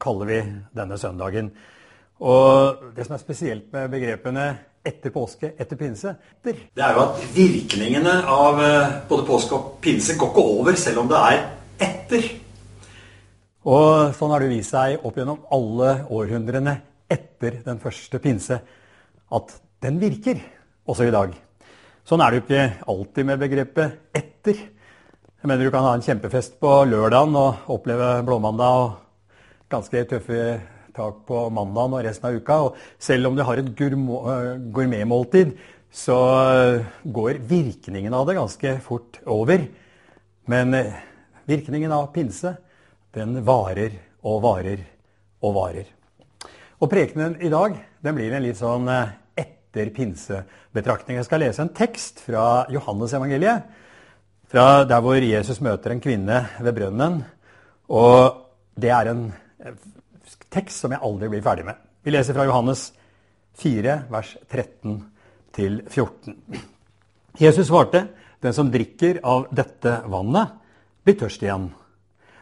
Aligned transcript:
kaller 0.00 0.30
vi 0.30 0.38
denne 0.76 0.98
søndagen. 0.98 1.50
Og 2.20 2.92
det 2.96 3.04
som 3.06 3.16
er 3.16 3.22
spesielt 3.22 3.68
med 3.74 3.90
begrepene 3.92 4.46
etter 4.86 5.12
påske, 5.12 5.50
etter 5.58 5.76
pinse 5.76 6.14
Det 6.44 6.54
er 6.78 6.94
jo 6.94 7.02
at 7.02 7.22
virkningene 7.34 8.14
av 8.30 8.60
eh, 8.62 8.96
både 9.08 9.26
påske 9.26 9.56
og 9.56 9.78
pinse 9.82 10.16
går 10.16 10.30
ikke 10.30 10.44
over 10.56 10.78
selv 10.80 11.02
om 11.02 11.10
det 11.10 11.22
er 11.32 11.40
etter. 11.86 12.28
Og 13.66 14.14
sånn 14.16 14.30
har 14.30 14.44
det 14.44 14.52
vist 14.52 14.72
seg 14.72 15.02
opp 15.02 15.18
gjennom 15.18 15.42
alle 15.52 15.96
århundrene 16.14 16.76
etter 17.10 17.60
den 17.66 17.82
første 17.82 18.20
pinse 18.22 18.60
at 19.36 19.56
den 19.82 19.98
virker 20.00 20.38
også 20.86 21.08
i 21.08 21.14
dag. 21.14 21.34
Sånn 22.06 22.22
er 22.22 22.30
det 22.30 22.38
jo 22.38 22.44
ikke 22.46 22.90
alltid 22.92 23.26
med 23.26 23.42
begrepet 23.42 23.98
'etter'. 24.14 24.62
Jeg 25.36 25.48
mener 25.48 25.64
Du 25.64 25.70
kan 25.70 25.82
ha 25.82 25.94
en 25.94 26.02
kjempefest 26.02 26.60
på 26.60 26.84
lørdagen 26.86 27.34
og 27.36 27.68
oppleve 27.68 28.22
blåmandag 28.22 28.78
og 28.84 28.92
ganske 29.72 30.04
tøffe 30.10 30.42
tak 30.96 31.24
på 31.28 31.40
mandagen 31.52 31.96
og 31.98 32.04
resten 32.06 32.28
av 32.28 32.36
uka. 32.38 32.58
Og 32.66 32.76
selv 32.98 33.30
om 33.30 33.36
du 33.36 33.44
har 33.46 33.60
et 33.60 33.72
gourmetmåltid, 33.76 35.56
så 35.92 36.16
går 37.04 37.42
virkningen 37.48 38.14
av 38.14 38.26
det 38.28 38.38
ganske 38.38 38.78
fort 38.84 39.20
over. 39.24 39.66
Men 40.46 40.74
virkningen 41.48 41.92
av 41.92 42.10
pinse, 42.14 42.56
den 43.16 43.40
varer 43.46 43.94
og 44.26 44.42
varer 44.44 44.82
og 45.44 45.54
varer. 45.56 45.92
Og 46.76 46.90
prekenen 46.92 47.38
i 47.40 47.52
dag 47.52 47.78
den 48.04 48.16
blir 48.18 48.34
en 48.36 48.44
litt 48.44 48.58
sånn 48.60 48.88
etter 49.36 49.90
pinsebetraktning. 49.96 51.20
Jeg 51.20 51.28
skal 51.28 51.42
lese 51.44 51.64
en 51.64 51.72
tekst 51.76 52.20
fra 52.26 52.66
Johannes-evangeliet. 52.72 53.64
Fra 54.46 54.84
der 54.86 55.02
hvor 55.02 55.16
Jesus 55.18 55.62
møter 55.64 55.94
en 55.94 56.02
kvinne 56.04 56.44
ved 56.62 56.76
brønnen. 56.76 57.22
Og 57.90 58.44
det 58.78 58.92
er 58.92 59.10
en 59.10 59.24
tekst 60.52 60.82
som 60.82 60.92
jeg 60.92 61.02
aldri 61.02 61.30
blir 61.32 61.44
ferdig 61.44 61.66
med. 61.66 61.76
Vi 62.04 62.12
leser 62.14 62.36
fra 62.36 62.46
Johannes 62.46 62.90
4, 63.60 63.98
vers 64.12 64.36
13 64.48 64.98
til 65.56 65.82
14. 65.88 66.36
Jesus 67.40 67.68
svarte, 67.68 68.08
'Den 68.40 68.52
som 68.52 68.70
drikker 68.70 69.20
av 69.24 69.46
dette 69.50 70.02
vannet, 70.06 70.48
blir 71.04 71.16
tørst 71.18 71.42
igjen.' 71.42 71.72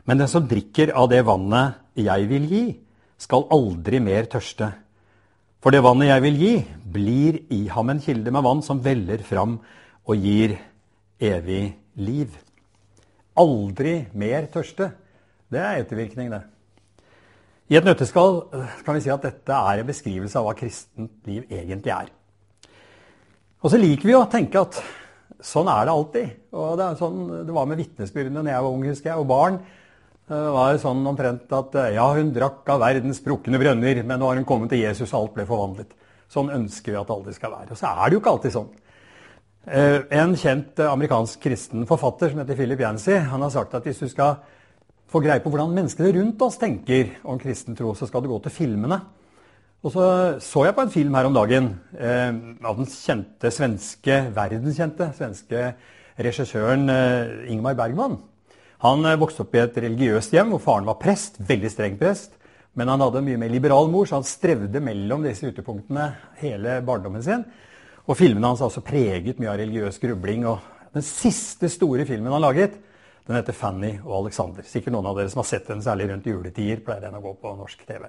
'Men 0.04 0.18
den 0.18 0.28
som 0.28 0.48
drikker 0.48 0.92
av 0.94 1.08
det 1.08 1.24
vannet 1.24 1.74
jeg 1.94 2.28
vil 2.28 2.48
gi, 2.48 2.80
skal 3.18 3.46
aldri 3.50 4.00
mer 4.00 4.24
tørste.' 4.24 4.74
'For 5.60 5.70
det 5.70 5.82
vannet 5.82 6.08
jeg 6.08 6.22
vil 6.22 6.36
gi, 6.36 6.66
blir 6.92 7.38
i 7.50 7.68
ham 7.68 7.90
en 7.90 8.00
kilde 8.00 8.30
med 8.30 8.42
vann 8.42 8.62
som 8.62 8.82
veller 8.82 9.18
fram 9.18 9.60
og 10.06 10.16
gir 10.16 10.58
evig 11.20 11.74
liv.' 11.96 12.36
Aldri 13.36 14.06
mer 14.12 14.46
tørste. 14.46 14.92
Det 15.50 15.58
er 15.58 15.82
ettervirkning, 15.82 16.30
det. 16.30 16.53
I 17.72 17.78
et 17.78 17.86
nøtteskall 17.86 18.42
kan 18.84 18.96
vi 18.96 19.04
si 19.06 19.12
at 19.12 19.22
dette 19.24 19.56
er 19.56 19.80
en 19.80 19.88
beskrivelse 19.88 20.36
av 20.36 20.44
hva 20.48 20.52
kristent 20.58 21.30
liv 21.30 21.46
egentlig 21.48 21.94
er. 21.94 22.10
Og 23.64 23.72
så 23.72 23.80
liker 23.80 24.10
vi 24.10 24.16
å 24.18 24.26
tenke 24.28 24.60
at 24.60 24.76
sånn 25.44 25.70
er 25.72 25.86
det 25.88 25.94
alltid. 25.94 26.34
Og 26.52 26.74
det, 26.76 26.90
sånn, 27.00 27.22
det 27.48 27.54
var 27.56 27.70
med 27.70 27.80
vitnesbyrdene 27.80 28.44
da 28.44 28.52
jeg 28.52 28.66
var 28.66 28.76
ung, 28.76 28.84
husker 28.90 29.10
jeg, 29.10 29.22
og 29.22 29.30
barn. 29.30 29.58
Det 30.28 30.40
var 30.52 30.76
sånn 30.80 31.00
omtrent 31.08 31.50
at 31.56 31.74
ja, 31.96 32.04
hun 32.16 32.32
drakk 32.36 32.68
av 32.72 32.84
verdens 32.84 33.20
sprukne 33.20 33.60
brønner, 33.60 34.02
men 34.04 34.20
nå 34.20 34.28
har 34.28 34.40
hun 34.40 34.48
kommet 34.48 34.72
til 34.72 34.84
Jesus, 34.84 35.10
og 35.12 35.22
alt 35.22 35.34
ble 35.38 35.48
forvandlet. 35.48 35.96
Sånn 36.32 36.52
ønsker 36.52 36.92
vi 36.92 37.00
at 37.00 37.08
det 37.08 37.16
aldri 37.16 37.34
skal 37.36 37.52
være. 37.52 37.72
Og 37.72 37.80
så 37.80 37.92
er 37.92 38.04
det 38.04 38.16
jo 38.16 38.22
ikke 38.22 38.34
alltid 38.36 38.54
sånn. 38.58 38.72
En 40.20 40.36
kjent 40.36 40.80
amerikansk 40.84 41.40
kristen 41.40 41.88
forfatter 41.88 42.32
som 42.32 42.42
heter 42.42 42.58
Philip 42.58 42.84
Yancy, 42.84 43.16
han 43.16 43.44
har 43.44 43.52
sagt 43.52 43.76
at 43.76 43.88
hvis 43.88 44.04
du 44.04 44.10
skal 44.12 44.42
få 45.14 45.22
greie 45.22 45.42
på 45.42 45.52
hvordan 45.52 45.74
menneskene 45.76 46.10
rundt 46.16 46.42
oss 46.42 46.58
tenker 46.58 47.20
om 47.22 47.38
kristen 47.38 47.76
tro, 47.78 47.92
så 47.94 48.08
skal 48.10 48.24
du 48.24 48.32
gå 48.32 48.40
til 48.42 48.54
filmene. 48.54 48.98
Og 49.84 49.92
så 49.94 50.04
så 50.42 50.64
jeg 50.64 50.74
på 50.74 50.82
en 50.86 50.94
film 50.94 51.14
her 51.14 51.28
om 51.28 51.34
dagen 51.36 51.74
eh, 51.94 52.30
av 52.64 52.78
den 52.78 52.88
kjente 52.88 53.50
svenske, 53.52 54.16
verdenskjente 54.34 55.10
svenske 55.14 55.66
regissøren 56.18 56.88
eh, 56.90 57.50
Ingmar 57.52 57.76
Bergman. 57.78 58.16
Han 58.82 59.04
eh, 59.04 59.18
vokste 59.20 59.44
opp 59.44 59.54
i 59.54 59.60
et 59.62 59.76
religiøst 59.84 60.34
hjem 60.34 60.54
hvor 60.54 60.62
faren 60.64 60.88
var 60.88 60.98
prest, 61.02 61.38
veldig 61.38 61.70
streng 61.70 62.00
prest. 62.00 62.34
Men 62.74 62.90
han 62.90 63.04
hadde 63.04 63.20
en 63.20 63.28
mye 63.28 63.38
mer 63.38 63.52
liberal 63.52 63.86
mor, 63.92 64.08
så 64.08 64.18
han 64.18 64.26
strevde 64.26 64.82
mellom 64.82 65.22
disse 65.22 65.46
utepunktene 65.46 66.08
hele 66.40 66.80
barndommen 66.82 67.22
sin. 67.22 67.44
Og 68.08 68.18
filmene 68.18 68.50
hans 68.50 68.64
har 68.64 68.72
også 68.72 68.82
preget 68.84 69.38
mye 69.38 69.52
av 69.52 69.60
religiøs 69.60 70.00
grubling. 70.02 70.48
Og 70.50 70.96
den 70.96 71.06
siste 71.06 71.70
store 71.70 72.08
filmen 72.08 72.34
han 72.34 72.42
laget, 72.42 72.80
den 73.26 73.36
heter 73.36 73.52
'Fanny 73.52 73.98
og 74.04 74.24
Alexander'. 74.24 74.66
Sikkert 74.68 74.92
noen 74.92 75.06
av 75.06 75.16
dere 75.16 75.30
som 75.32 75.40
har 75.40 75.48
sett 75.48 75.66
den, 75.68 75.82
særlig 75.82 76.10
rundt 76.10 76.26
juletider. 76.26 76.84
pleier 76.84 77.00
den 77.00 77.14
å 77.14 77.22
gå 77.22 77.32
på 77.40 77.56
norsk 77.56 77.86
TV. 77.86 78.06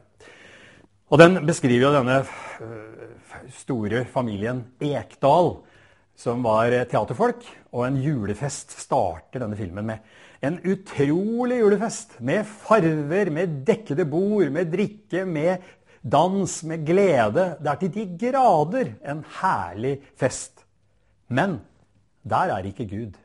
Og 1.09 1.19
Den 1.19 1.45
beskriver 1.45 1.85
jo 1.85 1.93
denne 1.93 2.25
store 3.53 4.05
familien 4.05 4.63
Ekdal, 4.81 5.63
som 6.15 6.43
var 6.43 6.69
teaterfolk. 6.89 7.45
Og 7.71 7.85
en 7.85 7.97
julefest 8.01 8.71
starter 8.71 9.39
denne 9.39 9.55
filmen 9.55 9.85
med. 9.85 9.99
En 10.41 10.59
utrolig 10.59 11.59
julefest 11.61 12.19
med 12.19 12.45
farver, 12.45 13.29
med 13.29 13.65
dekkede 13.65 14.05
bord, 14.09 14.49
med 14.51 14.71
drikke, 14.71 15.25
med 15.25 15.61
dans, 16.01 16.63
med 16.63 16.85
glede. 16.85 17.55
Det 17.61 17.71
er 17.71 17.75
til 17.81 17.93
de 17.93 18.05
grader 18.25 18.93
en 19.05 19.23
herlig 19.41 19.99
fest. 20.17 20.65
Men 21.29 21.61
der 22.23 22.51
er 22.57 22.65
ikke 22.65 22.89
Gud. 22.89 23.24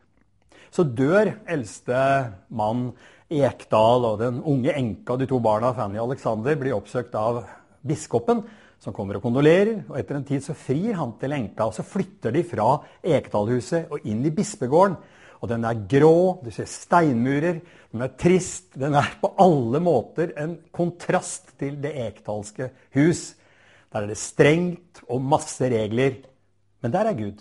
Så 0.71 0.87
dør 0.87 1.33
eldste 1.51 2.01
mann 2.49 2.91
Ekdal 3.31 4.07
og 4.07 4.19
den 4.23 4.41
unge 4.43 4.75
enka 4.75 5.15
og 5.15 5.23
de 5.23 5.29
to 5.31 5.39
barna 5.43 5.73
Fanny 5.75 6.01
og 6.01 6.11
Alexander 6.11 6.57
blir 6.59 6.75
oppsøkt 6.75 7.15
av 7.19 7.45
biskopen, 7.87 8.43
som 8.81 8.95
kommer 8.97 9.19
og 9.19 9.25
kondolerer. 9.25 9.85
og 9.89 9.99
Etter 10.01 10.19
en 10.19 10.27
tid 10.27 10.43
så 10.45 10.57
frir 10.57 10.97
han 10.99 11.15
til 11.21 11.35
enka, 11.37 11.69
og 11.69 11.77
så 11.77 11.87
flytter 11.87 12.35
de 12.35 12.43
fra 12.47 12.73
Ekdalhuset 13.03 13.93
og 13.93 14.07
inn 14.09 14.25
i 14.27 14.35
bispegården. 14.35 14.97
Og 15.41 15.49
den 15.49 15.65
er 15.65 15.85
grå, 15.89 16.41
du 16.45 16.51
ser 16.53 16.69
steinmurer, 16.69 17.61
den 17.91 18.05
er 18.05 18.13
trist. 18.21 18.75
Den 18.79 18.95
er 18.99 19.15
på 19.23 19.33
alle 19.41 19.81
måter 19.83 20.35
en 20.39 20.59
kontrast 20.75 21.55
til 21.61 21.79
det 21.81 21.95
ekdalske 21.99 22.71
hus. 22.97 23.31
Der 23.91 24.05
er 24.05 24.11
det 24.13 24.21
strengt 24.21 25.01
og 25.09 25.23
masse 25.25 25.71
regler. 25.73 26.21
Men 26.83 26.93
der 26.93 27.09
er 27.09 27.17
Gud. 27.17 27.41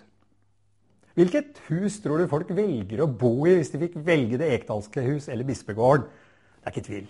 Hvilket 1.20 1.58
hus 1.68 1.98
tror 2.00 2.22
du 2.22 2.30
folk 2.32 2.52
velger 2.56 3.02
å 3.04 3.10
bo 3.12 3.44
i 3.44 3.58
hvis 3.58 3.74
de 3.74 3.82
fikk 3.82 3.98
velge 4.08 4.38
det 4.40 4.54
ekdalske 4.56 5.04
hus 5.04 5.26
eller 5.28 5.44
bispegården? 5.44 6.06
Det 6.08 6.70
er 6.70 6.72
ikke 6.72 6.86
tvil. 6.86 7.10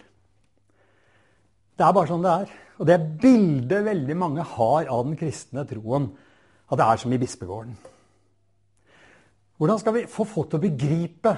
Det 1.78 1.86
er 1.86 1.94
bare 1.94 2.10
sånn 2.10 2.26
det 2.26 2.32
er. 2.34 2.56
Og 2.82 2.90
det 2.90 2.98
bildet 3.22 3.86
veldig 3.86 4.18
mange 4.18 4.48
har 4.56 4.90
av 4.90 5.06
den 5.06 5.20
kristne 5.20 5.62
troen, 5.70 6.10
at 6.70 6.82
det 6.82 6.88
er 6.88 7.02
som 7.04 7.14
i 7.14 7.22
bispegården. 7.22 7.78
Hvordan 9.62 9.80
skal 9.84 9.98
vi 10.00 10.06
få 10.10 10.26
folk 10.26 10.50
til 10.50 10.58
å 10.58 10.66
begripe 10.66 11.36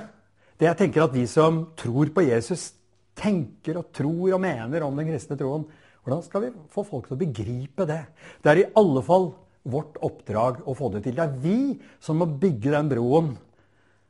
det 0.61 0.69
jeg 0.69 0.79
tenker 0.79 1.03
at 1.03 1.15
de 1.17 1.27
som 1.27 1.63
tror 1.75 2.11
på 2.15 2.23
Jesus, 2.23 2.69
tenker 3.17 3.81
og 3.81 3.91
tror 3.91 4.37
og 4.37 4.43
mener 4.45 4.85
om 4.85 4.95
den 4.95 5.11
kristne 5.11 5.35
troen? 5.35 5.67
Hvordan 6.05 6.23
skal 6.23 6.45
vi 6.45 6.55
få 6.71 6.87
folk 6.87 7.09
til 7.09 7.17
å 7.17 7.21
begripe 7.21 7.89
det? 7.89 8.03
Det 8.39 8.53
er 8.53 8.63
i 8.63 8.69
alle 8.79 9.03
fall 9.03 9.33
vårt 9.63 9.97
oppdrag 10.01 10.61
å 10.65 10.75
få 10.77 10.89
det 10.93 11.03
til. 11.05 11.15
Det 11.17 11.25
er 11.25 11.41
vi 11.41 11.57
som 12.01 12.19
må 12.21 12.27
bygge 12.41 12.73
den 12.73 12.89
broen, 12.91 13.33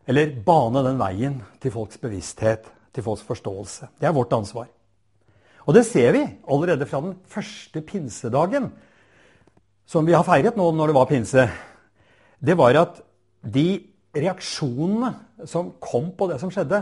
eller 0.08 0.36
bane 0.46 0.84
den 0.86 1.00
veien 1.00 1.42
til 1.62 1.74
folks 1.74 2.00
bevissthet, 2.02 2.70
til 2.92 3.06
folks 3.06 3.26
forståelse. 3.28 3.92
Det 4.00 4.08
er 4.08 4.16
vårt 4.16 4.34
ansvar. 4.36 4.70
Og 5.68 5.76
det 5.78 5.86
ser 5.86 6.16
vi 6.16 6.24
allerede 6.50 6.88
fra 6.90 7.04
den 7.04 7.18
første 7.30 7.84
pinsedagen, 7.86 8.72
som 9.86 10.08
vi 10.08 10.16
har 10.16 10.26
feiret 10.26 10.58
nå 10.58 10.70
når 10.74 10.92
det 10.92 10.98
var 10.98 11.10
pinse. 11.10 11.46
Det 12.40 12.58
var 12.58 12.80
at 12.80 13.02
de 13.42 13.84
reaksjonene 14.16 15.46
som 15.48 15.74
kom 15.84 16.12
på 16.18 16.28
det 16.32 16.40
som 16.42 16.52
skjedde, 16.52 16.82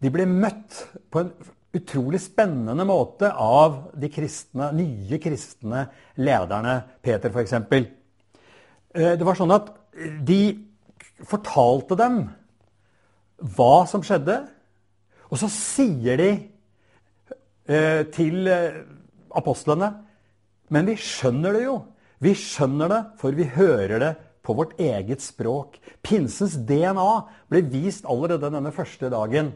de 0.00 0.12
ble 0.12 0.26
møtt 0.28 0.86
på 1.12 1.22
en 1.22 1.32
utrolig 1.76 2.20
spennende 2.22 2.84
måte 2.86 3.30
av 3.32 3.90
de 3.94 4.10
kristne, 4.10 4.70
nye 4.74 5.18
kristne 5.22 5.84
lederne, 6.18 6.80
Peter 7.02 7.30
f.eks. 7.30 7.54
Eh, 7.54 9.14
det 9.14 9.26
var 9.26 9.38
sånn 9.38 9.54
at 9.54 9.70
de 10.26 10.42
fortalte 11.26 11.98
dem 11.98 12.22
hva 13.56 13.84
som 13.88 14.02
skjedde, 14.04 14.42
og 15.30 15.38
så 15.38 15.48
sier 15.52 16.18
de 16.18 16.30
eh, 17.70 18.02
til 18.12 18.50
eh, 18.50 18.82
apostlene. 19.38 19.92
Men 20.74 20.90
vi 20.90 20.98
skjønner 20.98 21.54
det 21.54 21.64
jo. 21.64 21.78
Vi 22.20 22.34
skjønner 22.36 22.90
det, 22.90 23.00
for 23.20 23.34
vi 23.36 23.46
hører 23.54 24.02
det 24.02 24.10
på 24.46 24.54
vårt 24.58 24.74
eget 24.82 25.22
språk. 25.22 25.78
Pinsens 26.02 26.58
DNA 26.66 27.10
ble 27.50 27.62
vist 27.70 28.08
allerede 28.10 28.50
denne 28.50 28.72
første 28.74 29.10
dagen 29.12 29.54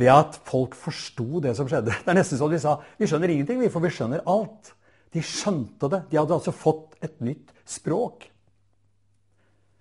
ved 0.00 0.10
at 0.10 0.38
folk 0.48 0.74
forsto 0.78 1.40
det 1.44 1.54
som 1.58 1.68
skjedde. 1.70 1.94
Det 2.02 2.10
er 2.10 2.18
nesten 2.18 2.40
som 2.40 2.50
de 2.50 2.60
sa 2.62 2.78
vi 2.98 3.08
skjønner 3.08 3.30
ingenting, 3.30 3.62
for 3.70 3.84
vi 3.84 3.92
skjønner 3.94 4.24
alt. 4.30 4.72
De 5.14 5.22
skjønte 5.22 5.90
det. 5.92 6.02
De 6.10 6.18
hadde 6.18 6.34
altså 6.34 6.54
fått 6.54 6.96
et 7.04 7.14
nytt 7.22 7.52
språk. 7.68 8.26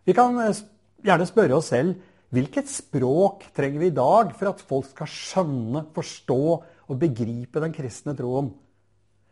Vi 0.05 0.13
kan 0.15 0.37
eh, 0.43 0.59
gjerne 1.05 1.29
spørre 1.29 1.57
oss 1.57 1.71
selv 1.73 1.95
hvilket 2.33 2.69
språk 2.69 3.45
trenger 3.53 3.81
vi 3.83 3.91
i 3.91 3.93
dag 3.93 4.31
for 4.33 4.49
at 4.49 4.61
folk 4.65 4.87
skal 4.89 5.09
skjønne, 5.09 5.83
forstå 5.93 6.37
og 6.57 6.97
begripe 6.97 7.61
den 7.61 7.75
kristne 7.75 8.15
troen? 8.17 8.49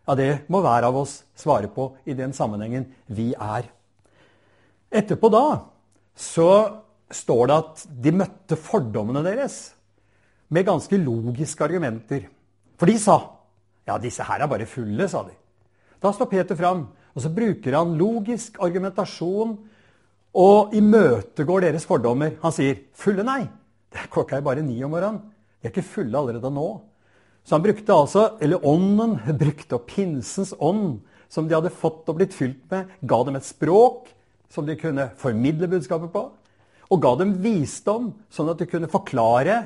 Ja, 0.06 0.14
Det 0.16 0.46
må 0.54 0.62
hver 0.62 0.86
av 0.86 0.98
oss 1.00 1.24
svare 1.38 1.70
på 1.72 1.96
i 2.06 2.14
den 2.18 2.34
sammenhengen 2.34 2.92
vi 3.10 3.32
er. 3.34 3.66
Etterpå 4.92 5.32
da 5.34 5.46
så 6.14 6.50
står 7.12 7.50
det 7.50 7.58
at 7.58 7.84
de 8.06 8.14
møtte 8.22 8.58
fordommene 8.60 9.24
deres 9.26 9.72
med 10.52 10.68
ganske 10.68 11.00
logiske 11.00 11.64
argumenter. 11.66 12.28
For 12.78 12.90
de 12.90 12.98
sa 13.00 13.18
ja, 13.88 13.98
disse 13.98 14.26
her 14.26 14.44
er 14.44 14.50
bare 14.52 14.68
fulle, 14.70 15.08
sa 15.10 15.24
de. 15.26 15.34
Da 16.02 16.12
står 16.14 16.30
Peter 16.30 16.58
fram, 16.58 16.86
og 17.16 17.24
så 17.24 17.32
bruker 17.34 17.76
han 17.76 17.96
logisk 18.00 18.60
argumentasjon 18.64 19.56
og 20.38 20.76
imøtegår 20.78 21.66
deres 21.66 21.88
fordommer. 21.90 22.38
Han 22.44 22.54
sier 22.56 22.78
'fulle, 22.94 23.24
nei'. 23.24 23.50
Klokka 24.12 24.38
er 24.38 24.42
bare 24.42 24.62
ni 24.62 24.82
om 24.84 24.92
morgenen. 24.92 25.20
De 25.62 25.68
er 25.68 25.72
ikke 25.72 25.84
fulle 25.84 26.18
allerede 26.18 26.52
nå. 26.54 26.82
Så 27.44 27.56
han 27.56 27.64
brukte 27.64 27.94
altså, 27.94 28.38
eller 28.40 28.66
ånden, 28.66 29.20
brukte 29.44 29.76
opp 29.76 29.88
pinsens 29.88 30.54
ånd, 30.60 31.02
som 31.28 31.48
de 31.48 31.56
hadde 31.56 31.74
fått 31.74 32.10
og 32.10 32.16
blitt 32.16 32.34
fylt 32.34 32.64
med, 32.72 32.88
ga 33.02 33.24
dem 33.24 33.36
et 33.36 33.48
språk 33.48 34.10
som 34.52 34.66
de 34.66 34.76
kunne 34.76 35.10
formidle 35.18 35.68
budskapet 35.68 36.12
på, 36.12 36.24
og 36.92 37.02
ga 37.02 37.16
dem 37.16 37.38
visdom, 37.40 38.12
sånn 38.30 38.52
at 38.52 38.60
de 38.60 38.68
kunne 38.68 38.92
forklare 38.92 39.62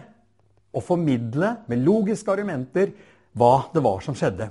og 0.75 0.83
formidle 0.83 1.55
med 1.71 1.83
logiske 1.85 2.31
argumenter 2.31 2.91
hva 3.35 3.67
det 3.73 3.83
var 3.83 4.03
som 4.03 4.15
skjedde. 4.17 4.49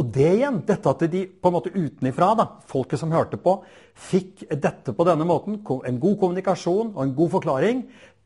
Og 0.00 0.08
det 0.08 0.28
igjen, 0.38 0.62
dette 0.64 0.88
at 0.88 1.04
de 1.12 1.26
på 1.28 1.50
en 1.50 1.56
måte 1.58 1.72
utenifra, 1.74 2.30
da, 2.38 2.46
folket 2.68 3.00
som 3.00 3.12
hørte 3.12 3.36
på, 3.40 3.58
fikk 3.92 4.46
dette 4.50 4.94
på 4.96 5.04
denne 5.04 5.26
måten, 5.28 5.60
en 5.60 6.00
god 6.00 6.16
kommunikasjon 6.20 6.94
og 6.94 7.02
en 7.04 7.16
god 7.16 7.34
forklaring, 7.36 7.82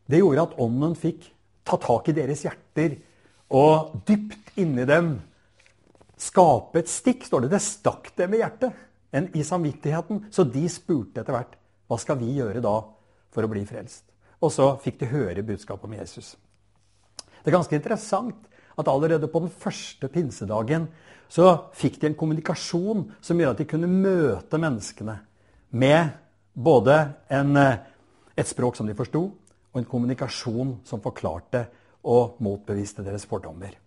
det 0.06 0.22
gjorde 0.22 0.46
at 0.46 0.58
ånden 0.62 0.94
fikk 0.98 1.26
ta 1.66 1.78
tak 1.82 2.12
i 2.12 2.14
deres 2.14 2.44
hjerter 2.46 3.00
og 3.50 3.96
dypt 4.06 4.54
inni 4.62 4.86
dem 4.86 5.16
skape 6.16 6.80
et 6.80 6.90
stikk, 6.90 7.26
står 7.26 7.44
det. 7.44 7.52
Det 7.56 7.62
stakk 7.62 8.12
dem 8.18 8.34
i 8.34 8.40
hjertet 8.40 8.84
enn 9.16 9.28
i 9.36 9.44
samvittigheten. 9.46 10.26
Så 10.30 10.46
de 10.48 10.64
spurte 10.72 11.22
etter 11.22 11.34
hvert 11.34 11.58
hva 11.86 11.98
skal 12.00 12.18
vi 12.20 12.32
gjøre 12.38 12.62
da 12.64 12.78
for 13.34 13.44
å 13.44 13.50
bli 13.50 13.66
frelst. 13.68 14.06
Og 14.42 14.52
så 14.52 14.74
fikk 14.82 15.00
de 15.02 15.10
høre 15.12 15.44
budskapet 15.46 15.88
om 15.88 15.96
Jesus. 15.96 16.34
Det 17.46 17.52
er 17.52 17.60
ganske 17.60 17.78
interessant 17.78 18.48
at 18.74 18.88
allerede 18.90 19.28
på 19.30 19.38
den 19.44 19.52
første 19.54 20.08
pinsedagen 20.10 20.88
så 21.30 21.52
fikk 21.78 22.00
de 22.02 22.08
en 22.08 22.16
kommunikasjon 22.18 23.04
som 23.22 23.38
gjør 23.38 23.52
at 23.54 23.60
de 23.62 23.66
kunne 23.70 23.86
møte 23.86 24.58
menneskene 24.58 25.14
med 25.70 26.08
både 26.58 26.96
en, 27.30 27.56
eh, 27.56 27.78
et 28.34 28.50
språk 28.50 28.74
som 28.74 28.90
de 28.90 28.98
forsto, 28.98 29.22
og 29.70 29.78
en 29.78 29.86
kommunikasjon 29.86 30.80
som 30.82 31.00
forklarte 31.00 31.68
og 32.02 32.42
motbeviste 32.42 33.04
deres 33.06 33.26
fordommer. 33.30 33.78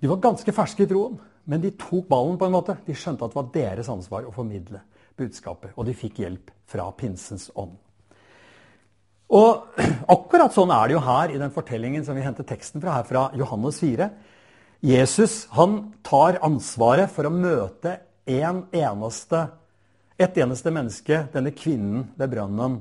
De 0.00 0.08
var 0.08 0.16
ganske 0.16 0.52
ferske 0.52 0.86
i 0.86 0.88
troen, 0.88 1.20
men 1.44 1.60
de 1.60 1.76
tok 1.76 2.08
ballen 2.08 2.38
på 2.38 2.48
en 2.48 2.56
måte. 2.56 2.78
De 2.86 2.96
skjønte 2.96 3.24
at 3.24 3.30
det 3.30 3.42
var 3.42 3.52
deres 3.52 3.92
ansvar 3.92 4.24
å 4.24 4.32
formidle 4.32 4.80
budskapet, 5.20 5.76
og 5.76 5.84
de 5.84 5.92
fikk 5.92 6.24
hjelp 6.24 6.50
fra 6.64 6.88
pinsens 6.96 7.50
ånd. 7.54 7.76
Og 9.32 9.80
Akkurat 10.12 10.52
sånn 10.52 10.72
er 10.74 10.90
det 10.90 10.96
jo 10.96 11.02
her 11.06 11.32
i 11.32 11.40
den 11.40 11.52
fortellingen 11.54 12.04
som 12.04 12.18
vi 12.18 12.24
henter 12.24 12.46
teksten 12.46 12.82
fra, 12.82 12.98
her 12.98 13.08
fra 13.08 13.24
Johannes 13.38 13.78
4. 13.80 14.08
Jesus 14.82 15.46
han 15.54 15.78
tar 16.04 16.40
ansvaret 16.44 17.12
for 17.14 17.28
å 17.28 17.32
møte 17.32 18.00
en 18.28 18.64
eneste, 18.74 19.44
et 20.20 20.40
eneste 20.42 20.72
menneske, 20.74 21.20
denne 21.32 21.52
kvinnen 21.54 22.08
ved 22.18 22.32
brønnen. 22.34 22.80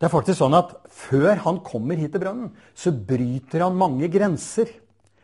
Det 0.00 0.08
er 0.08 0.12
faktisk 0.12 0.40
sånn 0.40 0.56
at 0.58 0.72
Før 0.92 1.38
han 1.44 1.60
kommer 1.64 1.96
hit 2.00 2.10
til 2.14 2.24
brønnen, 2.24 2.50
så 2.74 2.90
bryter 2.92 3.62
han 3.64 3.78
mange 3.78 4.10
grenser. 4.12 4.72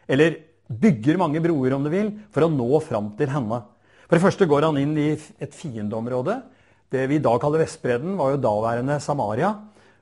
Eller 0.08 0.38
bygger 0.68 1.18
mange 1.20 1.42
broer, 1.44 1.74
om 1.74 1.84
du 1.84 1.90
vil, 1.92 2.12
for 2.32 2.46
å 2.46 2.52
nå 2.52 2.78
fram 2.84 3.10
til 3.18 3.32
henne. 3.32 3.62
For 4.06 4.16
det 4.16 4.24
første 4.24 4.48
går 4.48 4.68
han 4.68 4.78
inn 4.80 4.94
i 5.00 5.10
et 5.12 5.56
fiendeområde. 5.56 6.38
Det 6.88 7.04
vi 7.10 7.18
i 7.18 7.24
dag 7.24 7.36
kaller 7.42 7.60
Vestbredden, 7.64 8.14
var 8.16 8.32
jo 8.32 8.40
daværende 8.40 8.96
Samaria. 9.04 9.50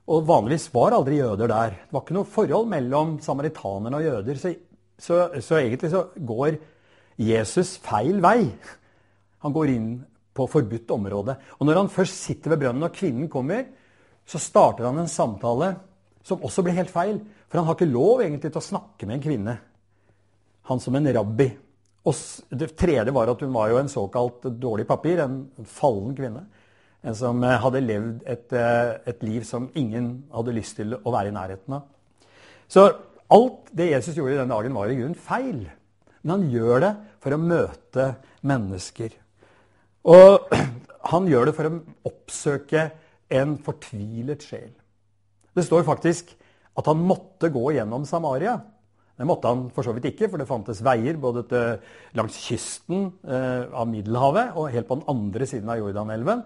Og 0.06 0.22
vanligvis 0.26 0.68
var 0.74 0.94
aldri 0.94 1.18
jøder 1.18 1.50
der. 1.50 1.76
Det 1.82 1.94
var 1.94 2.04
ikke 2.04 2.16
noe 2.16 2.30
forhold 2.30 2.68
mellom 2.70 3.16
samaritanerne 3.24 3.98
og 3.98 4.06
jøder. 4.06 4.38
Så 4.38 4.52
så, 4.98 5.28
så, 5.44 5.58
egentlig 5.60 5.90
så 5.92 6.06
går 6.16 6.56
Jesus 7.20 7.76
feil 7.84 8.20
vei. 8.24 8.48
Han 9.44 9.54
går 9.54 9.72
inn 9.72 9.90
på 10.36 10.48
forbudt 10.48 10.92
område. 10.96 11.36
Og 11.58 11.68
når 11.68 11.82
han 11.82 11.92
først 11.92 12.22
sitter 12.28 12.54
ved 12.54 12.64
brønnen 12.64 12.88
og 12.88 12.96
kvinnen 12.96 13.28
kommer, 13.32 13.66
så 14.26 14.40
starter 14.42 14.88
han 14.88 14.98
en 15.02 15.10
samtale 15.10 15.74
som 16.26 16.42
også 16.44 16.64
blir 16.64 16.76
helt 16.78 16.92
feil. 16.92 17.20
For 17.46 17.60
han 17.60 17.68
har 17.68 17.76
ikke 17.76 17.92
lov 17.92 18.24
egentlig 18.24 18.50
til 18.50 18.60
å 18.60 18.68
snakke 18.68 19.06
med 19.06 19.18
en 19.18 19.26
kvinne. 19.28 19.56
Han 20.70 20.82
som 20.82 20.96
en 20.98 21.12
rabbi. 21.14 21.50
Og 22.06 22.56
det 22.58 22.72
tredje 22.78 23.14
var 23.14 23.30
at 23.30 23.42
hun 23.42 23.54
var 23.54 23.70
jo 23.70 23.80
en 23.80 23.90
såkalt 23.90 24.48
dårlig 24.62 24.86
papir, 24.88 25.22
en 25.22 25.66
fallen 25.68 26.14
kvinne. 26.16 26.46
En 27.04 27.14
som 27.18 27.42
eh, 27.44 27.58
hadde 27.62 27.84
levd 27.84 28.22
et, 28.24 28.46
eh, 28.56 28.94
et 29.12 29.26
liv 29.26 29.44
som 29.44 29.68
ingen 29.74 30.24
hadde 30.32 30.56
lyst 30.56 30.78
til 30.80 30.96
å 30.96 31.12
være 31.12 31.32
i 31.32 31.36
nærheten 31.36 31.76
av. 31.76 31.84
Så 32.68 32.88
Alt 33.32 33.72
det 33.74 33.90
Jesus 33.90 34.14
gjorde 34.14 34.38
den 34.38 34.52
dagen, 34.52 34.74
var 34.76 34.90
i 34.90 34.98
grunnen 34.98 35.18
feil. 35.18 35.64
Men 36.22 36.32
han 36.36 36.46
gjør 36.50 36.82
det 36.84 36.92
for 37.22 37.34
å 37.34 37.42
møte 37.42 38.06
mennesker. 38.46 39.16
Og 40.06 40.54
han 41.12 41.26
gjør 41.30 41.48
det 41.48 41.56
for 41.56 41.68
å 41.68 41.80
oppsøke 42.06 42.86
en 43.36 43.56
fortvilet 43.62 44.46
sjel. 44.46 44.70
Det 45.56 45.64
står 45.66 45.86
faktisk 45.88 46.30
at 46.76 46.86
han 46.86 47.02
måtte 47.02 47.50
gå 47.50 47.72
gjennom 47.74 48.04
Samaria. 48.06 48.60
Det 49.16 49.26
måtte 49.26 49.50
han 49.50 49.64
for 49.74 49.86
så 49.86 49.94
vidt 49.96 50.10
ikke, 50.12 50.28
for 50.28 50.38
det 50.38 50.46
fantes 50.46 50.82
veier 50.84 51.16
både 51.18 51.60
langs 52.18 52.36
kysten 52.44 53.08
eh, 53.24 53.64
av 53.72 53.88
Middelhavet 53.88 54.58
og 54.60 54.68
helt 54.74 54.86
på 54.86 55.00
den 55.00 55.08
andre 55.10 55.48
siden 55.48 55.72
av 55.72 55.80
Jordanelven. 55.80 56.44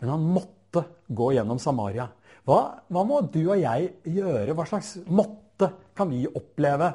Men 0.00 0.12
han 0.12 0.28
måtte 0.36 0.84
gå 1.08 1.32
gjennom 1.36 1.60
Samaria. 1.62 2.08
Hva, 2.46 2.60
hva 2.92 3.02
må 3.06 3.22
du 3.32 3.40
og 3.48 3.58
jeg 3.58 3.90
gjøre? 4.16 4.54
Hva 4.54 4.66
slags 4.68 4.96
måtte 5.06 5.70
kan 5.96 6.10
vi 6.12 6.26
oppleve 6.28 6.92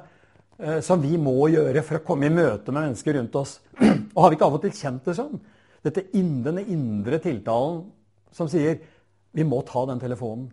eh, 0.60 0.80
som 0.86 1.02
vi 1.02 1.18
må 1.20 1.50
gjøre 1.52 1.84
for 1.84 2.00
å 2.00 2.06
komme 2.06 2.30
i 2.30 2.34
møte 2.34 2.72
med 2.72 2.86
mennesker 2.86 3.18
rundt 3.18 3.36
oss. 3.42 3.58
Og 4.14 4.24
har 4.24 4.32
vi 4.32 4.38
ikke 4.38 4.48
av 4.48 4.58
og 4.60 4.64
til 4.64 4.76
kjent 4.78 5.10
det 5.10 5.18
sånn? 5.18 5.42
Dette 5.82 6.06
indre, 6.20 6.62
indre 6.70 7.18
tiltalen 7.24 7.84
som 8.36 8.50
sier 8.52 8.78
vi 9.32 9.46
må 9.48 9.62
ta 9.66 9.84
den 9.90 10.00
telefonen. 10.02 10.50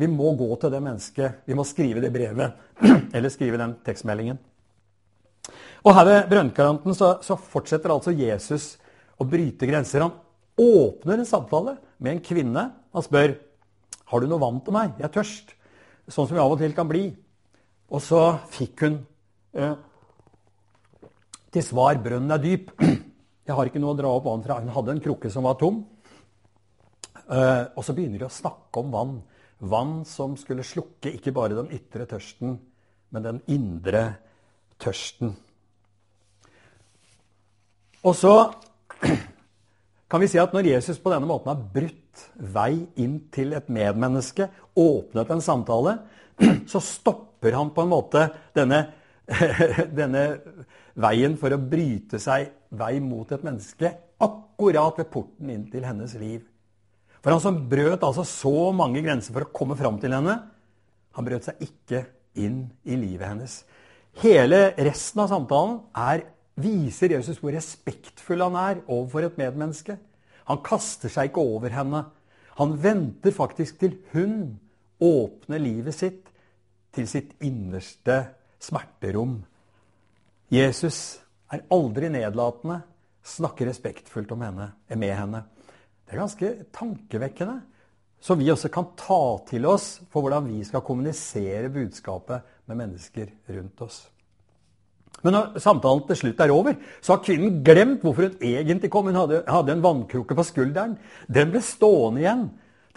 Vi 0.00 0.08
må 0.08 0.32
gå 0.34 0.48
til 0.58 0.72
det 0.72 0.80
mennesket. 0.82 1.44
Vi 1.46 1.54
må 1.54 1.64
skrive 1.68 2.02
det 2.02 2.10
brevet. 2.14 2.56
Eller 3.14 3.32
skrive 3.32 3.60
den 3.60 3.76
tekstmeldingen. 3.86 4.40
Og 5.82 5.96
her 5.96 6.06
ved 6.06 6.28
brønnkaranten 6.30 6.94
så, 6.94 7.16
så, 7.22 7.36
fortsetter 7.36 7.90
altså 7.90 8.14
Jesus 8.14 8.76
å 9.18 9.26
bryte 9.28 9.66
grenser. 9.68 10.04
Han 10.04 10.14
åpner 10.60 11.18
en 11.18 11.28
samtale 11.28 11.76
med 11.98 12.16
en 12.16 12.24
kvinne. 12.24 12.64
Han 12.92 13.04
spør 13.04 13.36
har 14.12 14.20
du 14.20 14.28
noe 14.28 14.42
vann 14.42 14.60
til 14.64 14.74
meg. 14.76 14.98
Jeg 14.98 15.08
er 15.08 15.14
tørst. 15.14 15.54
Sånn 16.10 16.26
som 16.26 16.36
vi 16.36 16.42
av 16.42 16.52
og 16.52 16.60
til 16.60 16.74
kan 16.76 16.88
bli. 16.90 17.06
Og 17.92 18.02
så 18.04 18.20
fikk 18.52 18.84
hun 18.84 18.98
eh, 19.56 19.74
til 21.52 21.64
svar 21.64 21.96
'brønnen 22.00 22.34
er 22.34 22.42
dyp'. 22.42 22.72
Jeg 23.46 23.56
har 23.58 23.66
ikke 23.66 23.80
noe 23.82 23.96
å 23.96 23.98
dra 23.98 24.10
opp 24.12 24.28
vann 24.28 24.44
fra. 24.44 24.60
Hun 24.60 24.70
hadde 24.70 24.92
en 24.94 25.02
krukke 25.02 25.30
som 25.32 25.48
var 25.48 25.56
tom. 25.60 25.82
Eh, 27.26 27.64
og 27.76 27.82
så 27.84 27.94
begynner 27.96 28.22
de 28.22 28.28
å 28.28 28.32
snakke 28.32 28.82
om 28.82 28.92
vann. 28.92 29.16
Vann 29.58 29.94
som 30.08 30.36
skulle 30.38 30.66
slukke 30.66 31.10
ikke 31.16 31.34
bare 31.34 31.56
den 31.56 31.72
ytre 31.74 32.06
tørsten, 32.10 32.58
men 33.10 33.26
den 33.26 33.40
indre 33.50 34.04
tørsten. 34.82 35.34
Og 38.02 38.16
så 38.18 38.34
kan 40.12 40.20
vi 40.20 40.28
si 40.28 40.40
at 40.40 40.52
når 40.52 40.68
Jesus 40.68 40.98
på 41.00 41.08
denne 41.08 41.28
måten 41.28 41.48
har 41.48 41.60
brutt 41.72 42.26
vei 42.52 42.84
inn 43.00 43.16
til 43.32 43.54
et 43.56 43.70
medmenneske, 43.72 44.44
åpnet 44.76 45.30
en 45.32 45.44
samtale, 45.44 45.94
så 46.72 46.82
stopper 46.84 47.56
han 47.56 47.72
på 47.72 47.84
en 47.84 47.92
måte 47.94 48.26
denne, 48.52 48.82
denne 50.00 50.24
veien 51.00 51.38
for 51.40 51.56
å 51.56 51.60
bryte 51.60 52.20
seg 52.20 52.50
vei 52.76 52.98
mot 53.00 53.32
et 53.32 53.44
menneske 53.46 53.94
akkurat 54.22 55.00
ved 55.00 55.08
porten 55.12 55.52
inn 55.54 55.64
til 55.72 55.88
hennes 55.88 56.12
liv. 56.20 56.42
For 57.22 57.32
han 57.32 57.40
som 57.40 57.62
brøt 57.70 58.04
altså 58.04 58.26
så 58.28 58.68
mange 58.76 59.00
grenser 59.00 59.32
for 59.32 59.46
å 59.46 59.54
komme 59.54 59.78
fram 59.80 59.96
til 60.02 60.12
henne, 60.12 60.36
han 61.16 61.28
brøt 61.28 61.48
seg 61.48 61.64
ikke 61.64 62.04
inn 62.42 62.66
i 62.84 62.98
livet 63.00 63.30
hennes. 63.30 63.62
Hele 64.20 64.74
resten 64.76 65.24
av 65.24 65.32
samtalen 65.32 65.78
er 65.96 66.26
viser 66.60 67.14
Jesus 67.16 67.40
hvor 67.40 67.54
respektfull 67.54 68.42
han 68.44 68.58
er 68.60 68.82
overfor 68.86 69.26
et 69.26 69.38
medmenneske. 69.40 69.96
Han 70.50 70.60
kaster 70.64 71.12
seg 71.12 71.30
ikke 71.30 71.44
over 71.54 71.72
henne. 71.72 72.04
Han 72.58 72.76
venter 72.82 73.34
faktisk 73.34 73.80
til 73.80 73.96
hun 74.12 74.58
åpner 75.02 75.62
livet 75.62 75.96
sitt 75.96 76.28
til 76.92 77.08
sitt 77.08 77.32
innerste 77.42 78.18
smerterom. 78.62 79.40
Jesus 80.52 81.22
er 81.52 81.64
aldri 81.72 82.10
nedlatende, 82.12 82.82
snakker 83.24 83.70
respektfullt 83.70 84.34
henne, 84.36 84.72
med 84.92 85.14
henne. 85.16 85.44
Det 86.04 86.14
er 86.14 86.20
ganske 86.20 86.50
tankevekkende, 86.74 87.60
som 88.22 88.38
vi 88.38 88.50
også 88.52 88.68
kan 88.70 88.92
ta 88.98 89.22
til 89.48 89.66
oss 89.66 90.02
for 90.12 90.22
hvordan 90.22 90.50
vi 90.50 90.60
skal 90.66 90.84
kommunisere 90.84 91.72
budskapet 91.72 92.44
med 92.68 92.82
mennesker 92.84 93.32
rundt 93.48 93.80
oss. 93.86 94.02
Men 95.22 95.36
når 95.36 95.60
samtalen 95.62 96.02
til 96.08 96.18
slutt 96.18 96.40
er 96.42 96.50
over, 96.50 96.78
så 97.04 97.14
har 97.14 97.22
kvinnen 97.22 97.60
glemt 97.66 98.02
hvorfor 98.02 98.26
hun 98.26 98.40
egentlig 98.42 98.90
kom. 98.90 99.06
Hun 99.06 99.20
hadde, 99.20 99.42
hadde 99.46 99.76
en 99.76 99.84
vannkrukke 99.84 100.34
på 100.34 100.46
skulderen. 100.48 100.96
Den 101.30 101.52
ble 101.52 101.62
stående 101.62 102.24
igjen. 102.24 102.48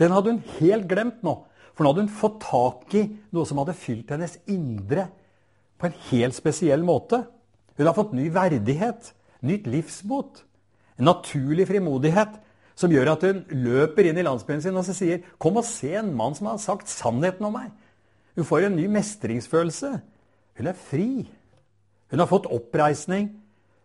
Den 0.01 0.15
hadde 0.15 0.33
hun 0.33 0.41
helt 0.57 0.87
glemt 0.89 1.21
nå. 1.25 1.35
For 1.75 1.83
nå 1.83 1.91
hadde 1.91 2.05
hun 2.07 2.17
fått 2.21 2.39
tak 2.47 2.95
i 2.97 3.03
noe 3.35 3.45
som 3.47 3.59
hadde 3.61 3.77
fylt 3.77 4.15
hennes 4.15 4.39
indre 4.49 5.09
på 5.77 5.89
en 5.89 5.99
helt 6.09 6.37
spesiell 6.37 6.85
måte. 6.87 7.21
Hun 7.75 7.89
har 7.89 7.97
fått 7.97 8.15
ny 8.15 8.29
verdighet, 8.33 9.11
nytt 9.45 9.67
livsmot, 9.67 10.41
en 10.95 11.09
naturlig 11.11 11.67
frimodighet 11.67 12.39
som 12.79 12.91
gjør 12.91 13.13
at 13.13 13.23
hun 13.27 13.41
løper 13.51 14.07
inn 14.09 14.19
i 14.19 14.25
landsbyen 14.25 14.63
sin 14.63 14.75
og 14.75 14.85
så 14.87 14.95
sier 14.95 15.23
'Kom 15.39 15.57
og 15.57 15.65
se 15.65 15.93
en 15.95 16.15
mann 16.15 16.35
som 16.35 16.47
har 16.47 16.57
sagt 16.57 16.87
sannheten 16.87 17.45
om 17.45 17.55
meg'. 17.55 17.71
Hun 18.35 18.45
får 18.45 18.65
en 18.65 18.75
ny 18.75 18.87
mestringsfølelse. 18.87 20.01
Hun 20.57 20.67
er 20.67 20.73
fri. 20.73 21.27
Hun 22.11 22.21
har 22.21 22.29
fått 22.29 22.49
oppreisning. 22.51 23.31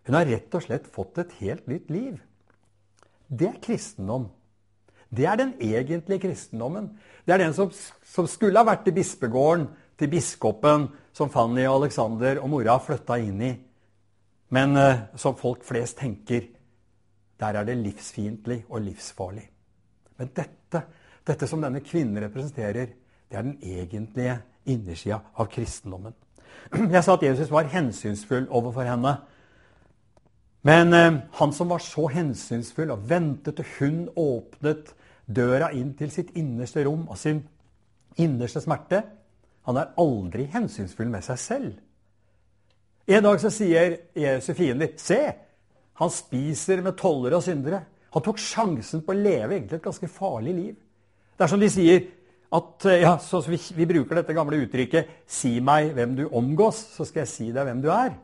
Hun 0.06 0.16
har 0.16 0.28
rett 0.28 0.54
og 0.54 0.64
slett 0.64 0.88
fått 0.90 1.18
et 1.22 1.32
helt 1.40 1.66
nytt 1.70 1.90
liv. 1.90 2.20
Det 3.28 3.48
er 3.48 3.62
kristendom. 3.62 4.28
Det 5.10 5.26
er 5.26 5.38
den 5.38 5.54
egentlige 5.60 6.26
kristendommen. 6.28 6.92
Det 7.26 7.34
er 7.34 7.42
den 7.44 7.54
som, 7.54 7.70
som 8.06 8.28
skulle 8.30 8.58
ha 8.58 8.66
vært 8.66 8.88
i 8.90 8.94
bispegården 8.94 9.66
til 9.98 10.10
biskopen 10.10 10.86
som 11.12 11.30
Fanny 11.32 11.66
og 11.66 11.80
Alexander 11.80 12.38
og 12.40 12.50
mora 12.52 12.78
flytta 12.82 13.18
inn 13.18 13.42
i. 13.42 13.50
Men 14.54 14.76
uh, 14.78 15.02
som 15.18 15.36
folk 15.38 15.64
flest 15.66 15.98
tenker, 16.00 16.46
der 17.40 17.58
er 17.58 17.66
det 17.66 17.78
livsfiendtlig 17.80 18.64
og 18.68 18.82
livsfarlig. 18.84 19.46
Men 20.18 20.32
dette, 20.36 20.82
dette 21.26 21.48
som 21.48 21.62
denne 21.62 21.82
kvinnen 21.84 22.22
representerer, 22.22 22.94
det 23.30 23.38
er 23.38 23.46
den 23.46 23.58
egentlige 23.62 24.40
innersida 24.70 25.20
av 25.34 25.48
kristendommen. 25.50 26.14
Jeg 26.94 27.04
sa 27.04 27.16
at 27.16 27.26
Jesus 27.26 27.50
var 27.50 27.70
hensynsfull 27.70 28.46
overfor 28.48 28.86
henne. 28.88 29.16
Men 30.62 30.94
eh, 30.94 31.20
han 31.40 31.52
som 31.56 31.70
var 31.72 31.82
så 31.84 32.06
hensynsfull 32.12 32.92
og 32.94 33.06
ventet 33.10 33.56
til 33.58 33.70
hun 33.78 34.02
åpnet 34.16 34.92
døra 35.30 35.70
inn 35.76 35.94
til 35.98 36.10
sitt 36.12 36.34
innerste 36.38 36.84
rom 36.84 37.06
og 37.08 37.18
sin 37.18 37.44
innerste 38.20 38.60
smerte, 38.60 39.02
han 39.68 39.78
er 39.78 39.94
aldri 40.00 40.48
hensynsfull 40.50 41.08
med 41.12 41.24
seg 41.24 41.38
selv. 41.40 41.72
En 43.10 43.24
dag 43.24 43.40
så 43.42 43.50
sier 43.52 43.96
Jesus 44.16 44.56
fiender, 44.56 44.92
Se, 44.96 45.20
han 46.00 46.12
spiser 46.12 46.82
med 46.84 46.96
tollere 46.98 47.40
og 47.40 47.44
syndere. 47.44 47.82
Han 48.14 48.24
tok 48.24 48.40
sjansen 48.42 49.02
på 49.06 49.14
å 49.14 49.18
leve 49.18 49.56
egentlig 49.56 49.78
et 49.78 49.84
ganske 49.84 50.08
farlig 50.10 50.54
liv. 50.54 50.76
Det 51.36 51.44
er 51.44 51.50
som 51.50 51.60
de 51.60 51.70
sier, 51.72 52.06
at 52.50 52.86
eh, 52.90 53.02
ja, 53.04 53.14
så 53.22 53.40
vi, 53.46 53.58
vi, 53.76 53.86
bruker 53.86 54.18
dette 54.18 54.34
gamle 54.34 54.58
uttrykket 54.64 55.22
'Si 55.26 55.60
meg 55.60 55.92
hvem 55.94 56.16
du 56.18 56.24
omgås, 56.28 56.82
så 56.96 57.06
skal 57.06 57.22
jeg 57.22 57.28
si 57.28 57.50
deg 57.54 57.64
hvem 57.64 57.82
du 57.82 57.90
er'. 57.94 58.16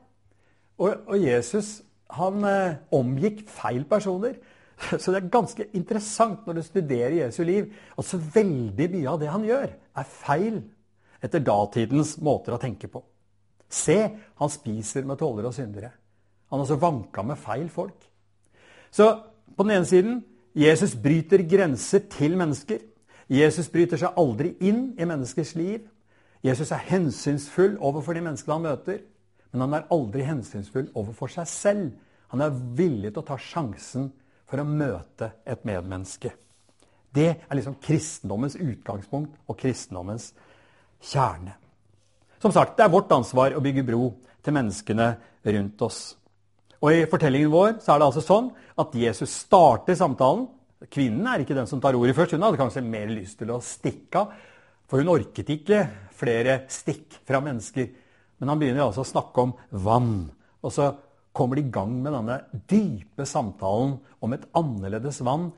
Og, 0.78 1.06
og 1.06 1.18
Jesus 1.22 1.82
han 2.10 2.44
eh, 2.44 2.76
omgikk 2.94 3.44
feil 3.50 3.84
personer. 3.88 4.36
Så 5.00 5.10
det 5.12 5.22
er 5.22 5.32
ganske 5.32 5.64
interessant 5.74 6.46
når 6.46 6.58
du 6.58 6.62
studerer 6.62 7.14
Jesu 7.24 7.42
liv, 7.48 7.70
at 7.96 8.04
så 8.04 8.18
veldig 8.20 8.88
mye 8.92 9.08
av 9.08 9.20
det 9.22 9.30
han 9.32 9.46
gjør, 9.46 9.70
er 9.72 10.10
feil 10.20 10.58
etter 11.24 11.40
datidens 11.40 12.18
måter 12.20 12.52
å 12.52 12.60
tenke 12.60 12.90
på. 12.92 13.00
Se, 13.72 13.96
han 14.36 14.52
spiser 14.52 15.06
med 15.08 15.18
tollere 15.18 15.48
og 15.48 15.56
syndere. 15.56 15.90
Han 16.50 16.60
har 16.60 16.66
også 16.66 16.78
vanka 16.78 17.24
med 17.26 17.40
feil 17.40 17.70
folk. 17.72 18.04
Så 18.92 19.08
på 19.56 19.64
den 19.64 19.78
ene 19.78 19.88
siden 19.88 20.20
Jesus 20.56 20.94
bryter 20.94 21.42
grenser 21.48 22.04
til 22.12 22.36
mennesker. 22.38 22.84
Jesus 23.32 23.68
bryter 23.72 23.98
seg 24.00 24.18
aldri 24.18 24.54
inn 24.64 24.92
i 24.98 25.06
menneskers 25.08 25.54
liv. 25.58 25.86
Jesus 26.46 26.70
er 26.70 26.84
hensynsfull 26.90 27.74
overfor 27.82 28.14
de 28.14 28.22
menneskene 28.22 28.58
han 28.58 28.66
møter. 28.68 29.00
Men 29.52 29.66
han 29.66 29.78
er 29.78 29.88
aldri 29.94 30.26
hensynsfull 30.26 30.90
overfor 30.94 31.32
seg 31.32 31.50
selv. 31.50 31.86
Han 32.34 32.42
er 32.42 32.54
villig 32.78 33.12
til 33.12 33.22
å 33.22 33.26
ta 33.26 33.38
sjansen 33.40 34.10
for 34.46 34.62
å 34.62 34.68
møte 34.68 35.32
et 35.46 35.64
medmenneske. 35.66 36.32
Det 37.16 37.28
er 37.32 37.56
liksom 37.56 37.78
kristendommens 37.82 38.58
utgangspunkt 38.60 39.38
og 39.48 39.58
kristendommens 39.58 40.32
kjerne. 41.00 41.56
Som 42.42 42.52
sagt, 42.52 42.76
det 42.76 42.84
er 42.84 42.92
vårt 42.92 43.12
ansvar 43.14 43.56
å 43.56 43.62
bygge 43.64 43.86
bro 43.86 44.10
til 44.44 44.54
menneskene 44.54 45.08
rundt 45.46 45.82
oss. 45.82 46.00
Og 46.82 46.92
I 46.92 47.06
fortellingen 47.08 47.50
vår 47.50 47.78
så 47.80 47.94
er 47.94 48.02
det 48.02 48.08
altså 48.10 48.22
sånn 48.22 48.50
at 48.78 48.94
Jesus 48.94 49.32
starter 49.46 49.96
samtalen 49.96 50.44
Kvinnen 50.92 51.26
er 51.28 51.42
ikke 51.42 51.56
den 51.56 51.68
som 51.70 51.80
tar 51.82 51.96
ordet 51.98 52.16
først. 52.16 52.36
Hun 52.36 52.44
hadde 52.46 52.60
kanskje 52.60 52.84
mer 52.84 53.10
lyst 53.10 53.40
til 53.40 53.52
å 53.54 53.62
stikke 53.64 54.22
av. 54.22 54.36
For 54.86 55.02
hun 55.02 55.10
orket 55.10 55.48
ikke 55.50 55.80
flere 56.14 56.60
stikk 56.70 57.18
fra 57.26 57.40
mennesker. 57.42 57.88
Men 58.38 58.52
han 58.52 58.60
begynner 58.60 58.86
altså 58.86 59.02
å 59.02 59.08
snakke 59.08 59.46
om 59.46 59.54
vann. 59.86 60.28
Og 60.62 60.74
så 60.74 60.92
kommer 61.36 61.58
de 61.58 61.66
i 61.66 61.72
gang 61.72 61.92
med 62.00 62.14
denne 62.14 62.38
dype 62.70 63.26
samtalen 63.28 63.96
om 64.24 64.34
et 64.36 64.46
annerledes 64.56 65.20
vann, 65.26 65.50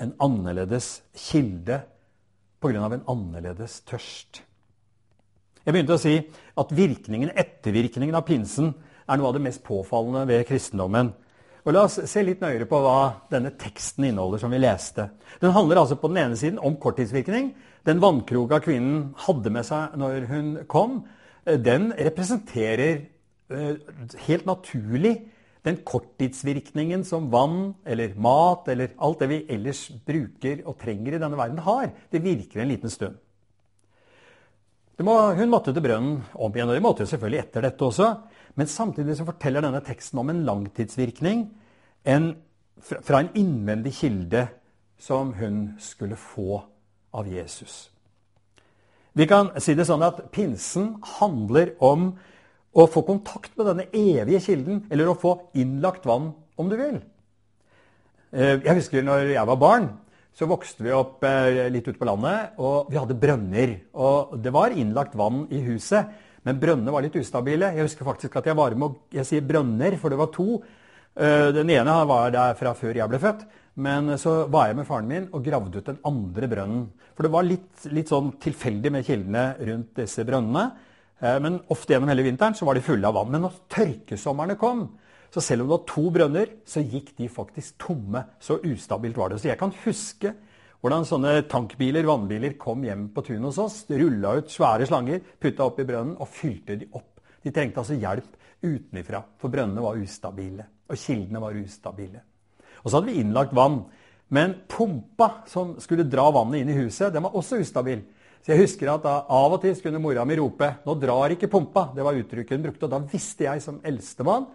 en 0.00 0.12
annerledes 0.22 1.00
kilde, 1.16 1.82
pga. 2.60 2.86
en 2.86 3.04
annerledes 3.08 3.80
tørst. 3.88 4.42
Jeg 5.66 5.74
begynte 5.74 5.96
å 5.96 6.00
si 6.00 6.14
at 6.56 6.72
virkningen, 6.72 7.32
ettervirkningen 7.34 8.14
av 8.14 8.24
pinsen 8.28 8.70
er 9.06 9.18
noe 9.18 9.30
av 9.30 9.36
det 9.36 9.42
mest 9.44 9.64
påfallende 9.66 10.22
ved 10.28 10.46
kristendommen. 10.48 11.12
Og 11.66 11.74
La 11.74 11.82
oss 11.88 11.98
se 12.06 12.22
litt 12.22 12.42
nøyere 12.44 12.68
på 12.70 12.78
hva 12.78 13.26
denne 13.32 13.50
teksten 13.58 14.06
inneholder, 14.06 14.38
som 14.38 14.52
vi 14.54 14.60
leste. 14.62 15.08
Den 15.42 15.50
handler 15.50 15.80
altså 15.80 15.96
på 15.98 16.12
den 16.12 16.20
ene 16.22 16.38
siden 16.38 16.60
om 16.62 16.76
korttidsvirkning. 16.78 17.50
Den 17.86 18.02
vannkroka 18.02 18.60
kvinnen 18.62 19.08
hadde 19.26 19.50
med 19.50 19.66
seg 19.66 19.96
når 19.98 20.28
hun 20.30 20.52
kom, 20.70 21.00
eh, 21.44 21.58
den 21.58 21.90
representerer 21.90 23.02
eh, 23.50 23.74
helt 24.28 24.46
naturlig 24.46 25.16
den 25.66 25.80
korttidsvirkningen 25.82 27.02
som 27.04 27.26
vann 27.32 27.74
eller 27.84 28.14
mat 28.14 28.68
eller 28.70 28.94
alt 29.02 29.24
det 29.24 29.30
vi 29.32 29.42
ellers 29.50 29.88
bruker 30.06 30.62
og 30.62 30.78
trenger 30.78 31.16
i 31.16 31.22
denne 31.22 31.38
verden, 31.38 31.58
har. 31.66 31.90
Det 32.10 32.22
virker 32.22 32.62
en 32.62 32.70
liten 32.70 32.92
stund. 32.92 33.18
Må, 35.02 35.12
hun 35.36 35.50
måtte 35.52 35.74
til 35.74 35.82
brønnen 35.84 36.22
om 36.32 36.54
igjen, 36.54 36.70
og 36.70 36.78
det 36.78 36.84
måtte 36.84 37.04
jo 37.04 37.10
selvfølgelig 37.10 37.42
etter 37.42 37.66
dette 37.66 37.84
også. 37.84 38.06
Men 38.56 38.70
samtidig 38.70 39.18
så 39.18 39.26
forteller 39.28 39.64
denne 39.64 39.82
teksten 39.84 40.20
om 40.20 40.30
en 40.32 40.44
langtidsvirkning 40.48 41.46
en, 42.08 42.30
fra 42.80 43.20
en 43.20 43.32
innvendig 43.36 43.92
kilde 43.98 44.46
som 44.98 45.34
hun 45.36 45.74
skulle 45.82 46.16
få 46.16 46.62
av 47.16 47.28
Jesus. 47.28 47.90
Vi 49.16 49.26
kan 49.28 49.50
si 49.64 49.74
det 49.76 49.86
sånn 49.88 50.04
at 50.04 50.26
pinsen 50.32 50.94
handler 51.18 51.74
om 51.84 52.10
å 52.76 52.84
få 52.92 53.02
kontakt 53.06 53.54
med 53.56 53.70
denne 53.70 53.86
evige 53.96 54.42
kilden, 54.44 54.82
eller 54.92 55.08
å 55.08 55.16
få 55.16 55.36
innlagt 55.56 56.04
vann, 56.08 56.34
om 56.60 56.68
du 56.68 56.76
vil. 56.76 56.98
Eh, 58.32 58.58
jeg 58.60 58.76
husker 58.76 59.04
når 59.04 59.32
jeg 59.32 59.48
var 59.48 59.60
barn, 59.60 59.88
så 60.36 60.48
vokste 60.48 60.84
vi 60.84 60.92
opp 60.92 61.24
eh, 61.24 61.64
litt 61.72 61.88
ute 61.88 61.96
på 61.96 62.08
landet, 62.08 62.58
og 62.60 62.90
vi 62.92 62.98
hadde 63.00 63.16
brønner. 63.16 63.72
Og 63.96 64.36
det 64.44 64.52
var 64.52 64.76
innlagt 64.76 65.16
vann 65.16 65.46
i 65.48 65.62
huset. 65.64 66.12
Men 66.46 66.58
brønnene 66.62 66.94
var 66.94 67.02
litt 67.02 67.18
ustabile. 67.18 67.72
Jeg 67.74 67.88
husker 67.88 68.06
faktisk 68.06 68.36
at 68.38 68.46
jeg 68.46 68.56
var 68.58 68.74
med 68.78 68.86
og 68.86 69.14
Jeg 69.14 69.26
sier 69.26 69.46
brønner, 69.46 69.96
for 69.98 70.14
det 70.14 70.18
var 70.20 70.30
to. 70.34 70.60
Eh, 71.16 71.48
den 71.56 71.70
ene 71.74 71.94
var 72.06 72.30
der 72.30 72.54
fra 72.58 72.74
før 72.78 72.94
jeg 72.94 73.10
ble 73.10 73.20
født. 73.22 73.46
Men 73.82 74.14
så 74.16 74.46
var 74.48 74.70
jeg 74.70 74.78
med 74.78 74.86
faren 74.88 75.08
min 75.10 75.26
og 75.34 75.44
gravde 75.44 75.80
ut 75.80 75.88
den 75.90 75.98
andre 76.06 76.48
brønnen. 76.48 76.86
For 77.16 77.26
det 77.26 77.32
var 77.34 77.44
litt, 77.44 77.88
litt 77.92 78.12
sånn 78.12 78.30
tilfeldig 78.40 78.92
med 78.94 79.08
kildene 79.08 79.46
rundt 79.68 79.98
disse 79.98 80.24
brønnene. 80.28 80.70
Eh, 81.18 81.38
men 81.42 81.58
ofte 81.72 81.94
gjennom 81.96 82.12
hele 82.12 82.24
vinteren 82.28 82.56
så 82.56 82.68
var 82.68 82.78
de 82.78 82.84
fulle 82.86 83.10
av 83.10 83.18
vann. 83.18 83.32
Men 83.34 83.46
når 83.48 83.58
tørkesommerne 83.72 84.58
kom, 84.60 84.86
så 85.34 85.42
selv 85.42 85.64
om 85.64 85.68
det 85.68 85.74
var 85.74 85.86
to 85.90 86.04
brønner, 86.14 86.52
så 86.68 86.84
gikk 86.84 87.10
de 87.18 87.26
faktisk 87.32 87.74
tomme. 87.82 88.22
Så 88.40 88.60
ustabilt 88.62 89.18
var 89.18 89.32
det. 89.32 89.42
Så 89.42 89.50
jeg 89.50 89.58
kan 89.60 89.74
huske 89.82 90.36
hvordan 90.80 91.06
sånne 91.08 91.34
tankbiler, 91.50 92.06
vannbiler, 92.06 92.56
kom 92.60 92.84
hjem 92.84 93.08
på 93.14 93.24
tunet 93.26 93.48
hos 93.48 93.60
oss, 93.62 93.76
rulla 93.90 94.36
ut 94.38 94.50
svære 94.52 94.86
slanger, 94.88 95.22
putta 95.40 95.68
i 95.80 95.86
brønnen 95.88 96.16
og 96.20 96.28
fylte 96.30 96.76
de 96.78 96.88
opp. 96.92 97.22
De 97.42 97.52
trengte 97.54 97.82
altså 97.82 97.96
hjelp 97.98 98.36
utenfra, 98.66 99.22
for 99.40 99.52
brønnene 99.52 99.84
var 99.84 100.00
ustabile. 100.00 100.66
Og 100.86 100.98
kildene 101.00 101.42
var 101.42 101.56
ustabile. 101.58 102.20
Og 102.82 102.90
så 102.90 102.98
hadde 102.98 103.10
vi 103.10 103.22
innlagt 103.22 103.54
vann. 103.56 103.80
Men 104.28 104.54
pumpa 104.68 105.46
som 105.50 105.76
skulle 105.82 106.06
dra 106.10 106.28
vannet 106.34 106.62
inn 106.62 106.70
i 106.74 106.78
huset, 106.80 107.12
den 107.14 107.24
var 107.26 107.34
også 107.38 107.60
ustabil. 107.62 108.02
Så 108.42 108.52
jeg 108.52 108.62
husker 108.62 108.90
at 108.92 109.06
Av 109.06 109.54
og 109.54 109.58
til 109.62 109.74
skulle 109.74 109.98
mora 109.98 110.24
mi 110.24 110.36
rope 110.38 110.68
'Nå 110.84 110.94
drar 111.00 111.30
ikke 111.34 111.50
pumpa'. 111.50 111.94
Det 111.94 112.04
var 112.04 112.14
uttrykket 112.14 112.56
hun 112.56 112.62
brukte. 112.62 112.84
Og 112.84 112.90
da 112.90 112.98
visste 112.98 113.44
jeg 113.44 113.62
som 113.62 113.80
eldstemann 113.82 114.46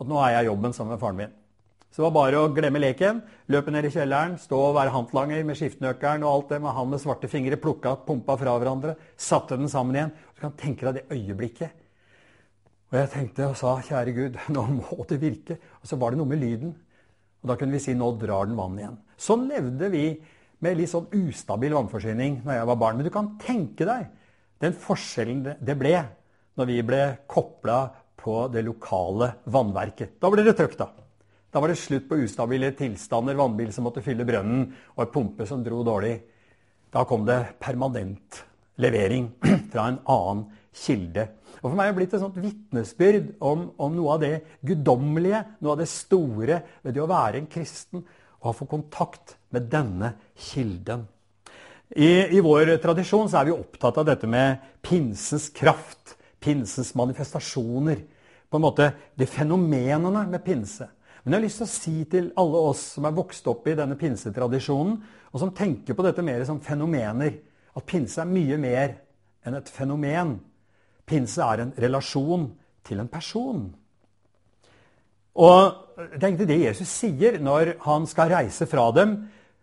at 0.00 0.06
nå 0.06 0.18
er 0.18 0.30
jeg 0.36 0.46
jobben 0.46 0.72
sammen 0.72 0.92
med 0.92 1.00
faren 1.00 1.16
min. 1.16 1.32
Så 1.92 2.00
det 2.00 2.06
var 2.06 2.14
bare 2.16 2.40
å 2.40 2.48
glemme 2.56 2.80
leken, 2.80 3.18
løpe 3.52 3.72
ned 3.74 3.84
i 3.84 3.92
kjelleren, 3.92 4.38
stå 4.40 4.56
og 4.56 4.76
være 4.78 4.94
hantlanger 4.94 5.42
med 5.44 5.58
skiftenøkkelen 5.58 6.22
og 6.24 6.30
alt 6.30 6.54
det 6.54 6.60
med 6.64 6.72
han 6.72 6.88
med 6.88 7.02
svarte 7.02 7.28
fingre, 7.28 7.58
plukka 7.60 7.98
pumpa 8.06 8.38
fra 8.40 8.54
hverandre, 8.56 8.94
satte 9.20 9.58
den 9.60 9.68
sammen 9.68 9.98
igjen. 9.98 10.14
Du 10.32 10.40
kan 10.40 10.54
tenke 10.56 10.88
deg 10.88 11.02
det 11.02 11.18
øyeblikket. 11.18 11.74
Og 12.88 12.96
jeg 12.96 13.10
tenkte 13.12 13.50
og 13.50 13.58
sa, 13.60 13.74
kjære 13.84 14.16
Gud, 14.16 14.40
nå 14.56 14.64
må 14.78 15.04
det 15.10 15.20
virke. 15.20 15.58
Og 15.82 15.92
så 15.92 16.00
var 16.00 16.12
det 16.12 16.22
noe 16.22 16.32
med 16.32 16.40
lyden. 16.40 16.72
Og 17.42 17.52
da 17.52 17.58
kunne 17.60 17.76
vi 17.76 17.82
si, 17.84 17.92
nå 17.98 18.08
drar 18.20 18.48
den 18.48 18.56
vann 18.56 18.80
igjen. 18.80 18.96
Sånn 19.20 19.44
levde 19.50 19.92
vi 19.92 20.06
med 20.64 20.78
litt 20.78 20.92
sånn 20.92 21.10
ustabil 21.12 21.76
vannforsyning 21.76 22.40
når 22.46 22.56
jeg 22.56 22.72
var 22.72 22.80
barn. 22.80 22.96
Men 22.96 23.08
du 23.08 23.12
kan 23.12 23.34
tenke 23.42 23.84
deg 23.88 24.08
den 24.64 24.80
forskjellen 24.80 25.44
det 25.60 25.76
ble 25.76 25.96
når 26.56 26.68
vi 26.68 26.80
ble 26.86 27.04
kopla 27.28 27.82
på 28.22 28.46
det 28.52 28.64
lokale 28.64 29.32
vannverket. 29.50 30.16
Da 30.22 30.30
ble 30.32 30.44
det 30.46 30.56
trøkk, 30.56 30.76
da. 30.78 30.92
Da 31.52 31.60
var 31.60 31.68
det 31.68 31.76
slutt 31.76 32.08
på 32.08 32.16
ustabile 32.24 32.70
tilstander, 32.76 33.36
vannbil 33.36 33.72
som 33.74 33.84
måtte 33.84 34.02
fylle 34.04 34.24
brønnen, 34.24 34.70
og 34.96 35.04
en 35.04 35.12
pumpe 35.12 35.46
som 35.48 35.60
dro 35.64 35.82
dårlig. 35.84 36.14
Da 36.92 37.04
kom 37.08 37.26
det 37.28 37.58
permanent 37.60 38.40
levering 38.80 39.28
fra 39.72 39.90
en 39.90 40.00
annen 40.08 40.46
kilde. 40.72 41.26
Og 41.60 41.68
For 41.68 41.76
meg 41.76 41.90
er 41.90 41.92
det 41.92 41.98
blitt 42.00 42.14
et 42.16 42.22
sånt 42.22 42.38
vitnesbyrd 42.40 43.34
om, 43.44 43.66
om, 43.76 43.92
noe 43.94 44.14
av 44.14 44.22
det 44.24 44.32
guddommelige, 44.64 45.42
noe 45.60 45.74
av 45.74 45.82
det 45.82 45.90
store 45.92 46.62
ved 46.82 46.96
det 46.96 47.02
å 47.04 47.10
være 47.10 47.42
en 47.42 47.50
kristen 47.52 48.00
og 48.40 48.48
ha 48.48 48.54
fått 48.56 48.72
kontakt 48.72 49.36
med 49.54 49.68
denne 49.70 50.14
kilden. 50.48 51.04
I, 51.92 52.32
I, 52.32 52.40
vår 52.40 52.72
tradisjon 52.82 53.28
så 53.28 53.42
er 53.42 53.50
vi 53.50 53.54
opptatt 53.54 54.00
av 54.00 54.08
dette 54.08 54.26
med 54.26 54.64
pinsens 54.82 55.50
kraft, 55.54 56.16
pinsens 56.40 56.94
manifestasjoner. 56.98 58.00
På 58.48 58.58
en 58.58 58.64
måte 58.64 58.88
de 59.20 59.28
fenomenene 59.28 60.24
med 60.32 60.42
pinse. 60.44 60.88
Men 61.22 61.36
jeg 61.36 61.38
har 61.38 61.44
lyst 61.46 61.60
til 61.60 61.66
å 61.66 61.70
si 61.70 62.04
til 62.10 62.30
alle 62.42 62.62
oss 62.72 62.80
som 62.96 63.06
er 63.06 63.14
vokst 63.14 63.46
opp 63.50 63.68
i 63.70 63.76
denne 63.78 63.94
pinsetradisjonen, 63.98 64.96
og 65.32 65.40
som 65.40 65.52
tenker 65.54 65.94
på 65.94 66.04
dette 66.04 66.24
mer 66.26 66.42
som 66.48 66.58
fenomener, 66.60 67.36
at 67.72 67.86
pinse 67.88 68.18
er 68.20 68.28
mye 68.28 68.58
mer 68.60 68.96
enn 69.46 69.56
et 69.56 69.70
fenomen. 69.70 70.34
Pinse 71.08 71.44
er 71.46 71.62
en 71.62 71.72
relasjon 71.78 72.48
til 72.84 73.00
en 73.00 73.10
person. 73.10 73.62
Og 75.32 76.18
tenk 76.20 76.40
til 76.40 76.50
det 76.50 76.58
Jesus 76.60 76.90
sier 76.90 77.38
når 77.40 77.76
han 77.86 78.04
skal 78.10 78.34
reise 78.34 78.66
fra 78.68 78.90
dem 78.92 79.14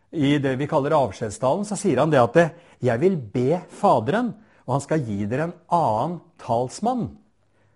i 0.09 0.37
det 0.41 0.55
vi 0.57 0.67
kaller 0.69 0.95
avskjedstalen. 0.97 1.67
Så 1.67 1.77
sier 1.77 1.99
han 2.01 2.09
det 2.09 2.23
at 2.23 2.55
'jeg 2.81 2.99
vil 2.99 3.17
be 3.17 3.61
Faderen', 3.69 4.33
og 4.65 4.73
han 4.73 4.81
skal 4.81 5.05
gi 5.05 5.25
dere 5.25 5.43
en 5.43 5.53
annen 5.69 6.21
talsmann, 6.39 7.17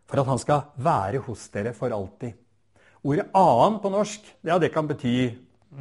for 0.07 0.19
at 0.19 0.27
han 0.27 0.39
skal 0.39 0.61
være 0.77 1.19
hos 1.19 1.47
dere 1.49 1.73
for 1.73 1.89
alltid. 1.89 2.33
Ordet 3.03 3.25
'annen' 3.33 3.81
på 3.83 3.89
norsk 3.91 4.27
ja, 4.47 4.59
det 4.59 4.71
kan 4.73 4.87
bety 4.87 5.33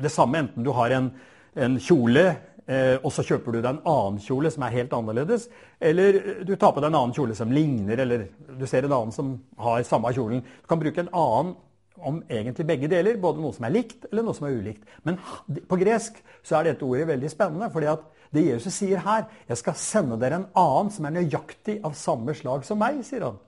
det 0.02 0.10
samme 0.10 0.38
enten 0.38 0.64
du 0.64 0.72
har 0.74 0.90
en, 0.90 1.10
en 1.54 1.76
kjole 1.78 2.24
eh, 2.66 2.96
og 2.98 3.12
så 3.14 3.22
kjøper 3.22 3.52
du 3.52 3.60
deg 3.60 3.68
en 3.70 3.84
annen 3.86 4.18
kjole 4.22 4.50
som 4.50 4.64
er 4.66 4.74
helt 4.74 4.94
annerledes, 4.96 5.48
eller 5.78 6.18
du 6.42 6.56
tar 6.56 6.72
på 6.72 6.80
deg 6.80 6.90
en 6.90 6.98
annen 6.98 7.14
kjole 7.14 7.36
som 7.38 7.52
ligner, 7.52 8.00
eller 8.02 8.26
du 8.58 8.64
ser 8.66 8.88
en 8.88 8.96
annen 8.96 9.14
som 9.14 9.36
har 9.58 9.84
samme 9.86 10.10
kjolen. 10.16 10.42
Du 10.42 10.66
kan 10.70 10.80
bruke 10.82 11.04
en 11.04 11.12
annen 11.12 11.54
om 12.02 12.18
egentlig 12.26 12.66
begge 12.66 12.90
deler, 12.90 13.20
både 13.22 13.42
noe 13.42 13.54
som 13.54 13.68
er 13.68 13.74
likt 13.76 14.08
eller 14.10 14.26
noe 14.26 14.34
som 14.34 14.48
er 14.48 14.56
ulikt. 14.58 14.82
Men 15.06 15.20
på 15.46 15.78
gresk 15.78 16.18
så 16.42 16.58
er 16.58 16.72
dette 16.72 16.86
ordet 16.86 17.06
veldig 17.12 17.30
spennende, 17.30 17.70
fordi 17.70 17.90
at 17.92 18.02
det 18.32 18.46
Jesus 18.48 18.74
sier 18.74 18.98
her 18.98 19.28
'Jeg 19.48 19.56
skal 19.58 19.74
sende 19.74 20.18
dere 20.18 20.34
en 20.40 20.50
annen 20.56 20.90
som 20.90 21.04
er 21.04 21.10
nøyaktig 21.10 21.80
av 21.84 21.94
samme 21.94 22.34
slag 22.34 22.64
som 22.64 22.78
meg', 22.78 23.04
sier 23.04 23.24
han. 23.24 23.38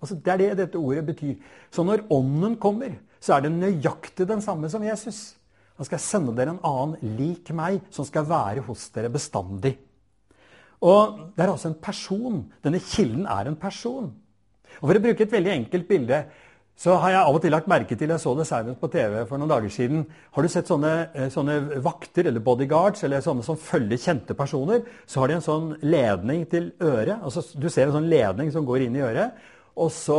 Altså, 0.00 0.14
det 0.14 0.32
er 0.32 0.36
det 0.36 0.56
dette 0.56 0.78
ordet 0.78 1.06
betyr. 1.06 1.34
Så 1.70 1.82
når 1.82 2.06
Ånden 2.10 2.56
kommer, 2.56 2.96
så 3.20 3.36
er 3.36 3.44
det 3.44 3.52
nøyaktig 3.52 4.26
den 4.28 4.42
samme 4.44 4.70
som 4.72 4.84
Jesus. 4.84 5.36
Han 5.76 5.88
skal 5.88 6.02
sende 6.02 6.34
dere 6.36 6.54
en 6.54 6.64
annen 6.66 7.16
lik 7.16 7.52
meg, 7.56 7.80
som 7.92 8.04
skal 8.08 8.28
være 8.28 8.64
hos 8.66 8.88
dere 8.94 9.12
bestandig. 9.12 9.76
Og 10.80 11.32
Det 11.36 11.44
er 11.44 11.52
altså 11.52 11.68
en 11.68 11.82
person. 11.82 12.44
Denne 12.64 12.80
kilden 12.80 13.26
er 13.26 13.48
en 13.48 13.56
person. 13.56 14.12
Og 14.80 14.88
For 14.88 14.96
å 14.96 15.02
bruke 15.02 15.24
et 15.24 15.32
veldig 15.32 15.52
enkelt 15.52 15.88
bilde 15.88 16.24
så 16.80 16.94
har 16.96 17.12
jeg 17.12 17.20
av 17.20 17.36
og 17.36 17.42
til 17.44 17.52
lagt 17.52 17.68
merke 17.68 17.96
til 17.98 18.08
Jeg 18.08 18.22
så 18.22 18.32
det 18.38 18.46
senest 18.48 18.80
på 18.80 18.88
TV 18.88 19.18
for 19.28 19.36
noen 19.36 19.50
dager 19.50 19.68
siden. 19.68 20.06
Har 20.32 20.42
du 20.42 20.48
sett 20.48 20.70
sånne, 20.70 21.10
eh, 21.12 21.28
sånne 21.28 21.82
vakter 21.84 22.30
eller 22.30 22.40
bodyguards 22.40 23.04
eller 23.04 23.20
sånne 23.20 23.44
som 23.44 23.58
følger 23.60 24.00
kjente 24.00 24.32
personer? 24.34 24.80
Så 25.06 25.20
har 25.20 25.28
de 25.28 25.34
en 25.34 25.44
sånn 25.44 25.76
ledning 25.82 26.46
til 26.48 26.72
øret. 26.80 27.20
altså 27.22 27.44
Du 27.60 27.68
ser 27.68 27.88
en 27.88 27.92
sånn 27.92 28.08
ledning 28.08 28.50
som 28.50 28.64
går 28.64 28.86
inn 28.86 28.96
i 28.96 29.04
øret. 29.04 29.32
Og 29.78 29.90
så, 29.94 30.18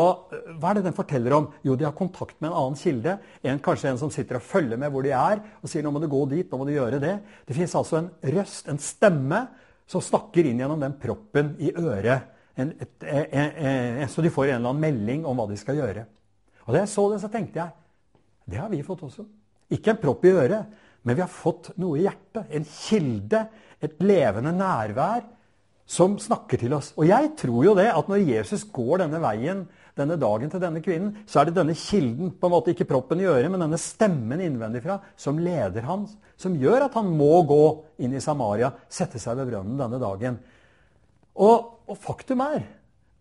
Hva 0.60 0.72
er 0.72 0.80
det 0.80 0.86
den 0.88 0.96
forteller 0.96 1.36
om? 1.36 1.50
Jo, 1.66 1.76
de 1.76 1.86
har 1.88 1.96
kontakt 1.98 2.38
med 2.40 2.50
en 2.50 2.58
annen 2.58 2.80
kilde. 2.80 3.18
En, 3.44 3.60
kanskje 3.64 3.92
en 3.92 4.00
som 4.00 4.14
sitter 4.14 4.40
og 4.40 4.46
følger 4.46 4.80
med 4.80 4.94
hvor 4.94 5.04
de 5.06 5.12
er, 5.16 5.42
og 5.62 5.72
sier 5.72 5.84
nå 5.84 5.92
må 5.94 6.02
du 6.02 6.08
gå 6.12 6.22
dit, 6.32 6.48
nå 6.48 6.60
må 6.62 6.68
du 6.68 6.74
gjøre 6.76 7.02
det. 7.04 7.18
Det 7.48 7.58
fins 7.58 7.76
altså 7.78 8.00
en 8.00 8.10
røst, 8.38 8.70
en 8.72 8.80
stemme, 8.82 9.44
som 9.92 10.04
snakker 10.04 10.48
inn 10.48 10.62
gjennom 10.62 10.80
den 10.80 10.96
proppen 11.02 11.56
i 11.60 11.74
øret. 11.76 12.30
En, 12.60 12.72
et, 12.80 12.96
et, 13.04 13.36
et, 13.36 14.08
så 14.12 14.24
de 14.24 14.32
får 14.32 14.50
en 14.50 14.58
eller 14.62 14.72
annen 14.72 14.86
melding 14.86 15.28
om 15.28 15.40
hva 15.40 15.50
de 15.50 15.60
skal 15.60 15.80
gjøre. 15.82 16.06
Og 16.68 16.74
Da 16.74 16.84
jeg 16.84 16.92
så 16.94 17.08
det, 17.12 17.20
så 17.24 17.32
tenkte 17.32 17.60
jeg 17.60 17.78
det 18.52 18.60
har 18.60 18.72
vi 18.72 18.82
fått 18.84 19.04
også. 19.06 19.24
Ikke 19.72 19.94
en 19.94 20.00
propp 20.02 20.26
i 20.28 20.34
øret, 20.34 20.80
men 21.08 21.16
vi 21.16 21.24
har 21.24 21.32
fått 21.32 21.72
noe 21.80 22.00
i 22.00 22.06
hjertet. 22.06 22.50
En 22.52 22.66
kilde, 22.68 23.46
et 23.82 24.02
levende 24.04 24.52
nærvær 24.56 25.22
som 25.92 26.16
snakker 26.22 26.62
til 26.62 26.74
oss. 26.78 26.94
Og 26.96 27.08
jeg 27.10 27.34
tror 27.40 27.66
jo 27.66 27.76
det 27.76 27.90
at 27.92 28.10
når 28.10 28.24
Jesus 28.24 28.64
går 28.72 29.04
denne 29.04 29.20
veien 29.24 29.66
denne 30.00 30.16
dagen 30.20 30.52
til 30.52 30.62
denne 30.64 30.80
kvinnen, 30.84 31.18
så 31.28 31.42
er 31.42 31.50
det 31.50 31.58
denne 31.58 31.76
kilden, 31.76 32.32
på 32.40 32.48
en 32.48 32.54
måte 32.54 32.72
ikke 32.72 32.88
proppen 32.88 33.20
i 33.20 33.28
øret, 33.28 33.50
men 33.52 33.60
denne 33.60 33.80
stemmen 33.82 34.40
innvendig 34.44 34.84
fra, 34.86 35.02
som 35.20 35.40
leder 35.42 35.84
han, 35.84 36.06
som 36.40 36.56
gjør 36.56 36.88
at 36.88 36.96
han 36.96 37.12
må 37.18 37.42
gå 37.50 37.64
inn 38.06 38.16
i 38.16 38.24
Samaria, 38.24 38.72
sette 38.88 39.20
seg 39.20 39.36
ved 39.40 39.52
brønnen 39.52 39.80
denne 39.82 40.00
dagen. 40.02 40.40
Og, 41.36 41.84
og 41.92 42.00
faktum 42.00 42.44
er 42.46 42.64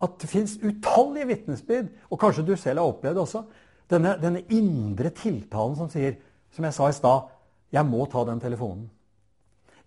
at 0.01 0.17
det 0.23 0.31
fins 0.31 0.57
utallige 0.63 1.29
vitnesbyrd, 1.35 1.91
og 2.09 2.23
kanskje 2.23 2.47
du 2.47 2.55
selv 2.55 2.85
har 2.85 2.95
opplevd 2.95 3.25
også, 3.27 3.45
denne, 3.91 4.15
denne 4.23 4.47
indre 4.55 5.11
tiltalen 5.11 5.77
som 5.77 5.91
sier, 5.91 6.21
som 6.55 6.65
jeg 6.67 6.77
sa 6.77 6.89
i 6.89 6.97
stad, 6.97 7.31
jeg 7.75 7.87
må 7.87 8.07
ta 8.11 8.23
den 8.27 8.41
telefonen. 8.43 8.87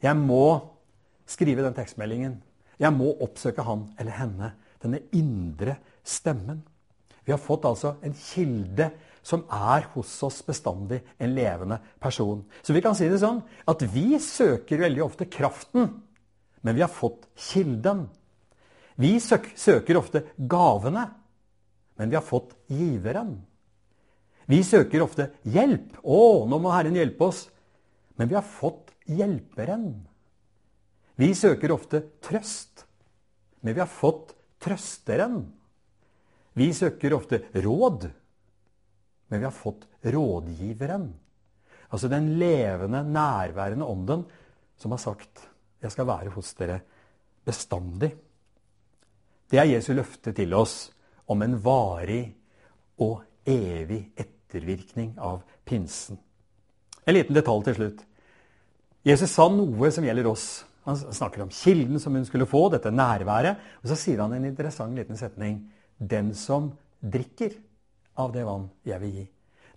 Jeg 0.04 0.20
må 0.20 0.46
skrive 1.32 1.64
den 1.64 1.76
tekstmeldingen. 1.76 2.42
Jeg 2.84 2.96
må 2.96 3.14
oppsøke 3.24 3.64
han 3.64 3.88
eller 4.02 4.18
henne. 4.18 4.52
Denne 4.84 5.00
indre 5.16 5.78
stemmen. 6.04 6.62
Vi 7.24 7.32
har 7.32 7.40
fått 7.40 7.66
altså 7.68 7.96
en 8.04 8.16
kilde 8.18 8.90
som 9.24 9.46
er 9.48 9.86
hos 9.94 10.12
oss 10.28 10.42
bestandig, 10.44 11.00
en 11.16 11.32
levende 11.36 11.78
person. 12.04 12.42
Så 12.60 12.76
vi 12.76 12.82
kan 12.84 12.98
si 12.98 13.08
det 13.08 13.22
sånn 13.22 13.40
at 13.72 13.86
vi 13.94 14.20
søker 14.20 14.84
veldig 14.84 15.06
ofte 15.06 15.30
kraften, 15.32 15.88
men 16.64 16.76
vi 16.76 16.84
har 16.84 16.92
fått 16.92 17.30
kilden. 17.40 18.10
Vi 19.00 19.16
søker 19.24 19.98
ofte 19.98 20.26
gavene, 20.38 21.08
men 21.96 22.12
vi 22.12 22.20
har 22.20 22.26
fått 22.28 22.52
giveren. 22.68 23.38
Vi 24.52 24.60
søker 24.68 25.06
ofte 25.06 25.30
hjelp. 25.48 25.96
'Å, 26.04 26.44
nå 26.52 26.60
må 26.60 26.74
Herren 26.76 27.00
hjelpe 27.00 27.32
oss.' 27.32 27.48
Men 28.20 28.30
vi 28.30 28.36
har 28.36 28.46
fått 28.46 28.92
hjelperen. 29.10 30.04
Vi 31.16 31.30
søker 31.38 31.74
ofte 31.76 32.02
trøst, 32.24 32.86
men 33.62 33.76
vi 33.76 33.82
har 33.82 33.90
fått 33.90 34.34
trøsteren. 34.64 35.44
Vi 36.58 36.70
søker 36.74 37.14
ofte 37.18 37.42
råd, 37.54 38.08
men 39.30 39.40
vi 39.40 39.46
har 39.46 39.54
fått 39.54 39.86
rådgiveren. 40.02 41.12
Altså 41.94 42.10
den 42.10 42.34
levende, 42.42 43.04
nærværende 43.06 43.86
ånden 43.86 44.26
som 44.78 44.92
har 44.92 44.98
sagt 44.98 45.50
'Jeg 45.82 45.92
skal 45.92 46.08
være 46.08 46.30
hos 46.30 46.54
dere 46.54 46.82
bestandig'. 47.46 48.18
Det 49.50 49.60
er 49.60 49.64
Jesu 49.76 49.94
løfte 49.94 50.32
til 50.34 50.54
oss 50.54 50.92
om 51.28 51.42
en 51.42 51.64
varig 51.64 52.36
og 52.98 53.24
evig 53.46 54.12
ettervirkning 54.18 55.20
av 55.20 55.44
pinsen. 55.66 56.18
En 57.06 57.14
liten 57.14 57.36
detalj 57.36 57.64
til 57.64 57.76
slutt. 57.76 58.06
Jesus 59.06 59.30
sa 59.30 59.50
noe 59.50 59.92
som 59.92 60.04
gjelder 60.04 60.28
oss 60.28 60.66
han 60.84 60.98
snakker 61.00 61.46
om 61.46 61.52
kilden 61.54 62.00
som 62.00 62.16
hun 62.16 62.26
skulle 62.28 62.48
få, 62.50 62.66
dette 62.74 62.92
nærværet. 62.92 63.62
Og 63.82 63.92
så 63.92 63.98
sier 64.00 64.20
han 64.24 64.34
en 64.36 64.50
interessant 64.50 64.98
liten 64.98 65.20
setning. 65.20 65.62
Den 65.98 66.34
som 66.36 66.74
drikker 67.00 67.56
av 68.20 68.34
det 68.36 68.44
vann 68.48 68.68
jeg 68.88 69.00
vil 69.04 69.16
gi. 69.22 69.26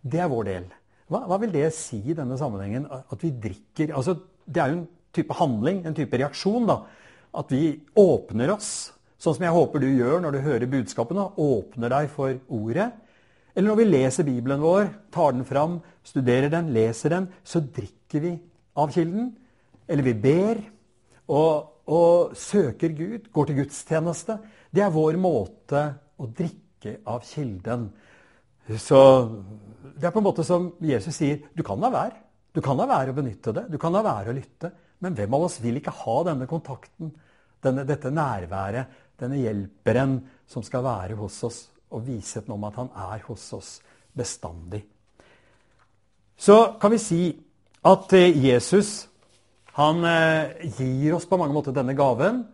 Det 0.03 0.21
er 0.23 0.31
vår 0.31 0.49
del. 0.49 0.67
Hva, 1.07 1.23
hva 1.31 1.39
vil 1.43 1.55
det 1.55 1.69
si 1.75 2.01
i 2.03 2.17
denne 2.19 2.39
sammenhengen? 2.39 2.89
At 2.91 3.23
vi 3.23 3.31
drikker 3.31 3.95
altså, 3.95 4.17
Det 4.47 4.63
er 4.63 4.73
jo 4.73 4.81
en 4.81 4.89
type 5.15 5.35
handling, 5.35 5.81
en 5.87 5.95
type 5.95 6.19
reaksjon. 6.19 6.67
da, 6.67 6.83
At 7.35 7.51
vi 7.55 7.81
åpner 7.99 8.53
oss, 8.55 8.93
sånn 9.19 9.39
som 9.39 9.47
jeg 9.47 9.55
håper 9.55 9.83
du 9.83 9.89
gjør 9.89 10.21
når 10.23 10.37
du 10.37 10.45
hører 10.45 10.71
budskapene. 10.71 11.31
Åpner 11.39 11.95
deg 11.95 12.11
for 12.15 12.35
ordet. 12.51 12.91
Eller 13.55 13.71
når 13.71 13.79
vi 13.81 13.89
leser 13.89 14.27
Bibelen 14.27 14.61
vår, 14.61 14.91
tar 15.15 15.33
den 15.33 15.47
fram, 15.49 15.81
studerer 16.05 16.51
den, 16.53 16.75
leser 16.75 17.15
den, 17.15 17.31
så 17.47 17.63
drikker 17.63 18.21
vi 18.21 18.37
av 18.77 18.91
kilden. 18.93 19.31
Eller 19.89 20.05
vi 20.05 20.13
ber 20.13 20.61
og, 21.33 21.83
og 21.91 22.37
søker 22.39 22.95
Gud, 22.97 23.31
går 23.33 23.49
til 23.49 23.61
gudstjeneste. 23.63 24.39
Det 24.71 24.85
er 24.85 24.95
vår 24.95 25.19
måte 25.21 25.83
å 26.19 26.29
drikke 26.29 27.01
av 27.11 27.25
kilden. 27.27 27.89
Så 28.79 29.01
det 29.97 30.09
er 30.09 30.15
på 30.15 30.21
en 30.21 30.27
måte 30.27 30.45
som 30.47 30.73
Jesus 30.83 31.17
sier, 31.19 31.45
du 31.55 31.63
kan 31.67 31.81
la 31.83 31.91
være. 31.93 32.23
Du 32.57 32.63
kan 32.65 32.79
la 32.79 32.87
være 32.89 33.13
å 33.13 33.17
benytte 33.17 33.53
det, 33.53 33.67
du 33.69 33.77
kan 33.81 33.93
la 33.93 34.03
være 34.05 34.33
å 34.33 34.37
lytte. 34.37 34.71
Men 35.05 35.17
hvem 35.17 35.35
av 35.37 35.47
oss 35.49 35.59
vil 35.61 35.77
ikke 35.77 35.93
ha 35.93 36.17
denne 36.31 36.49
kontakten, 36.49 37.11
denne, 37.63 37.85
dette 37.85 38.13
nærværet, 38.15 39.03
denne 39.21 39.41
hjelperen 39.43 40.19
som 40.49 40.65
skal 40.65 40.85
være 40.87 41.19
hos 41.21 41.37
oss 41.45 41.59
og 41.93 42.07
vise 42.07 42.43
noe 42.47 42.57
om 42.57 42.65
at 42.69 42.79
han 42.81 42.89
er 43.13 43.27
hos 43.29 43.45
oss 43.57 43.75
bestandig? 44.17 44.83
Så 46.37 46.79
kan 46.81 46.93
vi 46.93 47.01
si 47.01 47.21
at 47.87 48.13
eh, 48.17 48.33
Jesus 48.49 49.07
han 49.77 50.05
eh, 50.09 50.71
gir 50.79 51.17
oss 51.17 51.27
på 51.29 51.37
mange 51.41 51.53
måter 51.57 51.75
denne 51.77 51.97
gaven. 51.97 52.45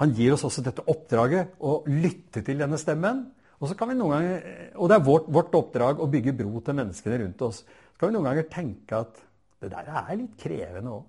Han 0.00 0.14
gir 0.16 0.32
oss 0.32 0.46
også 0.48 0.64
dette 0.64 0.84
oppdraget 0.88 1.58
å 1.60 1.82
lytte 1.88 2.40
til 2.46 2.60
denne 2.62 2.78
stemmen. 2.80 3.26
Og, 3.60 3.68
så 3.68 3.76
kan 3.76 3.90
vi 3.90 3.98
noen 3.98 4.14
ganger, 4.14 4.44
og 4.80 4.88
det 4.88 4.96
er 4.96 5.04
vårt, 5.04 5.26
vårt 5.28 5.56
oppdrag 5.58 6.00
å 6.00 6.08
bygge 6.08 6.32
bro 6.38 6.62
til 6.64 6.78
menneskene 6.78 7.18
rundt 7.20 7.42
oss. 7.44 7.60
Så 7.60 8.00
kan 8.00 8.08
vi 8.08 8.16
noen 8.16 8.30
ganger 8.30 8.48
tenke 8.48 9.02
at 9.04 9.20
det 9.60 9.68
der 9.74 9.90
er 9.92 10.14
litt 10.16 10.38
krevende 10.40 10.94
òg. 10.96 11.04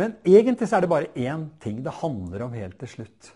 Men 0.00 0.14
egentlig 0.24 0.70
så 0.70 0.78
er 0.78 0.86
det 0.86 0.92
bare 0.94 1.12
én 1.18 1.50
ting 1.60 1.82
det 1.84 1.98
handler 2.00 2.46
om 2.46 2.56
helt 2.56 2.78
til 2.80 2.92
slutt. 2.94 3.32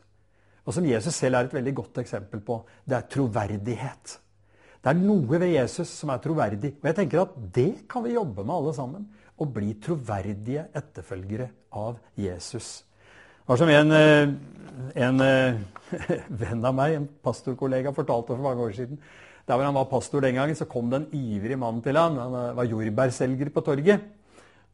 Og 0.64 0.72
som 0.72 0.86
Jesus 0.88 1.16
selv 1.20 1.36
er 1.36 1.48
et 1.50 1.56
veldig 1.58 1.74
godt 1.76 2.00
eksempel 2.00 2.40
på. 2.40 2.62
Det 2.88 2.96
er 2.96 3.10
troverdighet. 3.12 4.14
Det 4.80 4.92
er 4.92 5.00
noe 5.00 5.38
ved 5.40 5.50
Jesus 5.52 5.90
som 5.92 6.12
er 6.14 6.22
troverdig. 6.24 6.74
Og 6.80 6.88
jeg 6.88 6.96
tenker 6.96 7.26
at 7.26 7.36
det 7.56 7.84
kan 7.90 8.04
vi 8.04 8.16
jobbe 8.16 8.44
med 8.44 8.54
alle 8.56 8.72
sammen. 8.76 9.04
Å 9.34 9.46
bli 9.50 9.72
troverdige 9.82 10.68
etterfølgere 10.76 11.48
av 11.74 11.98
Jesus. 12.14 12.84
Det 13.44 13.50
var 13.50 13.60
som 13.60 13.68
en, 13.68 13.92
eh, 13.92 14.28
en 15.04 15.20
eh, 15.20 15.58
venn 16.42 16.64
av 16.64 16.74
meg, 16.74 16.94
en 16.96 17.08
pastorkollega, 17.24 17.92
fortalte 17.92 18.32
for 18.32 18.44
mange 18.46 18.62
år 18.62 18.76
siden. 18.76 19.00
Der 19.44 19.58
hvor 19.58 19.66
han 19.66 19.76
var 19.76 19.90
pastor 19.90 20.24
den 20.24 20.38
gangen, 20.38 20.56
så 20.56 20.64
kom 20.64 20.88
det 20.88 21.02
en 21.02 21.10
ivrig 21.12 21.58
mann 21.60 21.82
til 21.84 21.98
han. 22.00 22.16
Han 22.16 22.36
eh, 22.40 22.54
var 22.56 22.70
jordbærselger 22.70 23.50
på 23.52 23.64
torget. 23.66 24.06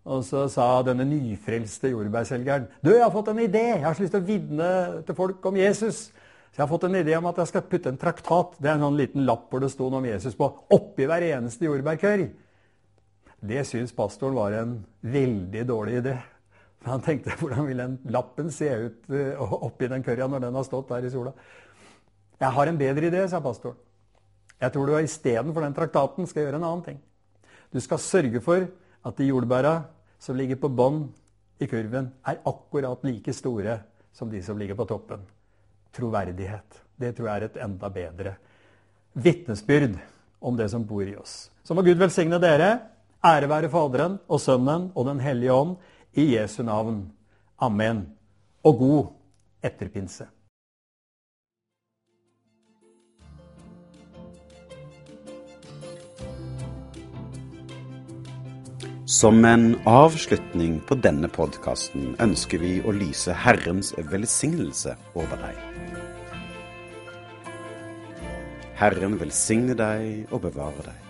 Og 0.04 0.22
så 0.24 0.46
sa 0.48 0.66
denne 0.86 1.04
nyfrelste 1.04 1.90
jordbærselgeren 1.90 2.70
Du, 2.80 2.88
jeg 2.94 3.02
har 3.02 3.12
fått 3.12 3.28
en 3.34 3.42
idé! 3.42 3.64
Jeg 3.74 3.84
har 3.84 3.96
så 3.96 4.04
lyst 4.06 4.14
til 4.14 4.22
å 4.22 4.28
vitne 4.28 4.68
til 5.04 5.16
folk 5.18 5.44
om 5.50 5.58
Jesus. 5.60 6.06
Så 6.50 6.58
jeg 6.58 6.64
har 6.64 6.70
fått 6.70 6.86
en 6.88 7.00
idé 7.00 7.16
om 7.18 7.28
at 7.30 7.42
jeg 7.42 7.50
skal 7.50 7.66
putte 7.68 7.92
en 7.92 8.00
traktat 8.00 8.56
det 8.58 8.70
er 8.70 8.78
en 8.78 8.86
sånn 8.88 8.96
liten 8.98 9.26
lapp 9.28 9.50
hvor 9.50 9.62
det 9.62 9.70
sto 9.70 9.90
noe 9.90 10.00
om 10.00 10.08
Jesus 10.08 10.38
på, 10.38 10.48
oppi 10.72 11.06
hver 11.10 11.26
eneste 11.28 11.68
jordbærkørr. 11.68 12.24
Det 13.40 13.64
syns 13.64 13.92
pastoren 13.96 14.36
var 14.36 14.52
en 14.52 14.74
veldig 15.00 15.64
dårlig 15.68 16.00
idé. 16.02 16.16
For 16.80 16.94
han 16.94 17.04
tenkte 17.04 17.36
hvordan 17.40 17.68
vil 17.68 17.80
den 17.80 17.98
lappen 18.12 18.50
se 18.52 18.68
ut 18.68 19.12
uh, 19.12 19.54
oppi 19.66 19.88
den 19.88 20.04
kørja 20.04 20.28
når 20.28 20.46
den 20.46 20.58
har 20.58 20.66
stått 20.68 20.90
der 20.92 21.06
i 21.08 21.12
sola? 21.12 21.32
Jeg 22.40 22.56
har 22.56 22.70
en 22.70 22.80
bedre 22.80 23.08
idé, 23.10 23.24
sa 23.28 23.40
pastoren. 23.44 23.78
Jeg 24.60 24.72
tror 24.72 24.88
du 24.88 24.98
istedenfor 24.98 25.64
den 25.64 25.76
traktaten 25.76 26.28
skal 26.28 26.44
gjøre 26.44 26.60
en 26.60 26.66
annen 26.68 26.84
ting. 26.84 27.00
Du 27.72 27.80
skal 27.80 28.00
sørge 28.02 28.42
for 28.44 28.66
at 29.08 29.16
de 29.16 29.28
jordbæra 29.30 29.74
som 30.20 30.36
ligger 30.36 30.58
på 30.60 30.68
bånn 30.68 31.06
i 31.60 31.68
kurven, 31.68 32.10
er 32.28 32.40
akkurat 32.48 33.04
like 33.04 33.32
store 33.36 33.78
som 34.16 34.30
de 34.32 34.42
som 34.44 34.58
ligger 34.60 34.76
på 34.76 34.88
toppen. 34.88 35.24
Troverdighet. 35.96 36.80
Det 37.00 37.14
tror 37.16 37.28
jeg 37.28 37.40
er 37.40 37.48
et 37.48 37.60
enda 37.64 37.88
bedre 37.92 38.36
vitnesbyrd 39.12 39.96
om 40.40 40.56
det 40.56 40.68
som 40.72 40.84
bor 40.86 41.04
i 41.04 41.16
oss. 41.16 41.50
Så 41.64 41.74
må 41.74 41.84
Gud 41.84 42.00
velsigne 42.00 42.40
dere. 42.40 42.70
Ære 43.20 43.48
være 43.52 43.68
Faderen 43.68 44.14
og 44.32 44.40
Sønnen 44.40 44.90
og 44.96 45.04
Den 45.04 45.18
hellige 45.20 45.52
ånd 45.52 45.76
i 46.16 46.36
Jesu 46.36 46.62
navn. 46.62 47.12
Amen. 47.60 48.06
Og 48.64 48.78
god 48.78 49.06
etterpinse. 49.62 50.24
Som 59.04 59.44
en 59.44 59.74
avslutning 59.84 60.78
på 60.86 60.96
denne 60.96 61.28
podkasten 61.28 62.14
ønsker 62.22 62.62
vi 62.62 62.78
å 62.80 62.94
lyse 62.94 63.36
Herrens 63.36 63.92
velsignelse 64.12 64.96
over 65.12 65.36
deg. 65.44 65.60
Herren 68.80 69.20
velsigne 69.20 69.76
deg 69.76 70.30
og 70.32 70.46
bevare 70.48 70.88
deg. 70.88 71.09